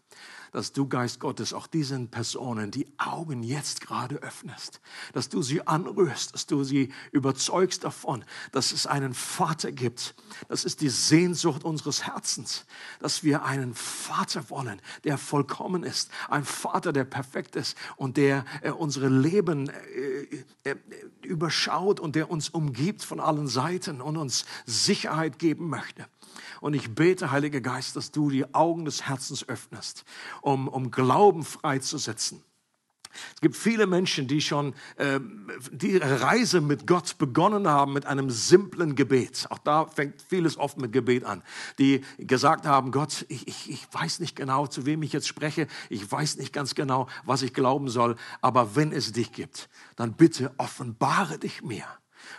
dass 0.54 0.72
du, 0.72 0.86
Geist 0.86 1.18
Gottes, 1.18 1.52
auch 1.52 1.66
diesen 1.66 2.08
Personen 2.08 2.70
die 2.70 2.86
Augen 2.96 3.42
jetzt 3.42 3.80
gerade 3.80 4.14
öffnest, 4.16 4.80
dass 5.12 5.28
du 5.28 5.42
sie 5.42 5.66
anrührst, 5.66 6.32
dass 6.32 6.46
du 6.46 6.62
sie 6.62 6.92
überzeugst 7.10 7.82
davon, 7.82 8.24
dass 8.52 8.70
es 8.70 8.86
einen 8.86 9.14
Vater 9.14 9.72
gibt. 9.72 10.14
Das 10.48 10.64
ist 10.64 10.80
die 10.80 10.90
Sehnsucht 10.90 11.64
unseres 11.64 12.06
Herzens, 12.06 12.66
dass 13.00 13.24
wir 13.24 13.44
einen 13.44 13.74
Vater 13.74 14.48
wollen, 14.48 14.80
der 15.02 15.18
vollkommen 15.18 15.82
ist, 15.82 16.08
ein 16.28 16.44
Vater, 16.44 16.92
der 16.92 17.04
perfekt 17.04 17.56
ist 17.56 17.76
und 17.96 18.16
der 18.16 18.44
äh, 18.62 18.70
unsere 18.70 19.08
Leben 19.08 19.68
äh, 19.70 20.70
äh, 20.70 20.76
überschaut 21.22 21.98
und 21.98 22.14
der 22.14 22.30
uns 22.30 22.48
umgibt 22.48 23.02
von 23.02 23.18
allen 23.18 23.48
Seiten 23.48 24.00
und 24.00 24.16
uns 24.16 24.44
Sicherheit 24.66 25.40
geben 25.40 25.68
möchte. 25.68 26.06
Und 26.60 26.74
ich 26.74 26.94
bete, 26.94 27.30
Heiliger 27.30 27.60
Geist, 27.60 27.96
dass 27.96 28.10
du 28.10 28.30
die 28.30 28.54
Augen 28.54 28.84
des 28.84 29.06
Herzens 29.06 29.48
öffnest, 29.48 30.04
um, 30.42 30.68
um 30.68 30.90
Glauben 30.90 31.44
freizusetzen. 31.44 32.42
Es 33.34 33.40
gibt 33.40 33.56
viele 33.56 33.86
Menschen, 33.86 34.26
die 34.26 34.40
schon 34.40 34.74
äh, 34.96 35.20
die 35.70 35.96
Reise 35.96 36.60
mit 36.60 36.86
Gott 36.86 37.18
begonnen 37.18 37.68
haben 37.68 37.92
mit 37.92 38.06
einem 38.06 38.30
simplen 38.30 38.94
Gebet. 38.94 39.46
Auch 39.50 39.58
da 39.58 39.86
fängt 39.86 40.22
vieles 40.22 40.56
oft 40.56 40.78
mit 40.78 40.92
Gebet 40.92 41.24
an. 41.24 41.42
Die 41.78 42.02
gesagt 42.18 42.66
haben, 42.66 42.90
Gott, 42.90 43.24
ich, 43.28 43.46
ich, 43.48 43.70
ich 43.70 43.86
weiß 43.92 44.20
nicht 44.20 44.36
genau, 44.36 44.66
zu 44.66 44.86
wem 44.86 45.02
ich 45.02 45.12
jetzt 45.12 45.28
spreche. 45.28 45.66
Ich 45.88 46.10
weiß 46.10 46.36
nicht 46.36 46.52
ganz 46.52 46.74
genau, 46.74 47.08
was 47.24 47.42
ich 47.42 47.54
glauben 47.54 47.88
soll. 47.88 48.16
Aber 48.40 48.76
wenn 48.76 48.92
es 48.92 49.12
dich 49.12 49.32
gibt, 49.32 49.68
dann 49.96 50.14
bitte 50.14 50.52
offenbare 50.58 51.38
dich 51.38 51.62
mir. 51.62 51.84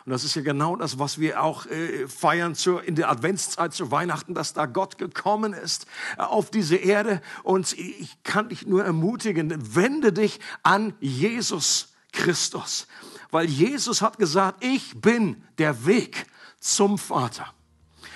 Und 0.05 0.11
das 0.11 0.23
ist 0.23 0.35
ja 0.35 0.41
genau 0.41 0.75
das, 0.75 0.99
was 0.99 1.19
wir 1.19 1.41
auch 1.41 1.65
äh, 1.65 2.07
feiern 2.07 2.55
zur, 2.55 2.83
in 2.83 2.95
der 2.95 3.09
Adventszeit 3.09 3.73
zu 3.73 3.91
Weihnachten, 3.91 4.33
dass 4.33 4.53
da 4.53 4.65
Gott 4.65 4.97
gekommen 4.97 5.53
ist 5.53 5.85
äh, 6.17 6.21
auf 6.21 6.51
diese 6.51 6.75
Erde. 6.75 7.21
Und 7.43 7.73
ich 7.73 8.23
kann 8.23 8.49
dich 8.49 8.67
nur 8.67 8.83
ermutigen, 8.83 9.53
wende 9.75 10.13
dich 10.13 10.39
an 10.63 10.93
Jesus 10.99 11.93
Christus 12.11 12.87
weil 13.35 13.47
Jesus 13.47 14.01
hat 14.01 14.17
gesagt, 14.17 14.63
ich 14.63 15.01
bin 15.01 15.43
der 15.57 15.85
Weg 15.85 16.25
zum 16.61 16.97
Vater. 16.97 17.47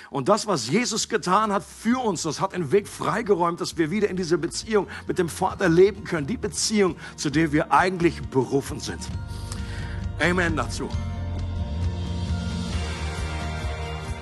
Und 0.08 0.30
das, 0.30 0.46
was 0.46 0.70
Jesus 0.70 1.10
getan 1.10 1.52
hat 1.52 1.62
für 1.62 2.02
uns, 2.02 2.22
das 2.22 2.40
hat 2.40 2.54
den 2.54 2.72
Weg 2.72 2.88
freigeräumt, 2.88 3.60
dass 3.60 3.76
wir 3.76 3.90
wieder 3.90 4.08
in 4.08 4.16
diese 4.16 4.38
Beziehung 4.38 4.88
mit 5.06 5.18
dem 5.18 5.28
Vater 5.28 5.68
leben 5.68 6.04
können. 6.04 6.26
Die 6.26 6.38
Beziehung, 6.38 6.96
zu 7.16 7.28
der 7.28 7.52
wir 7.52 7.70
eigentlich 7.70 8.22
berufen 8.30 8.80
sind. 8.80 9.00
Amen 10.18 10.56
dazu. 10.56 10.88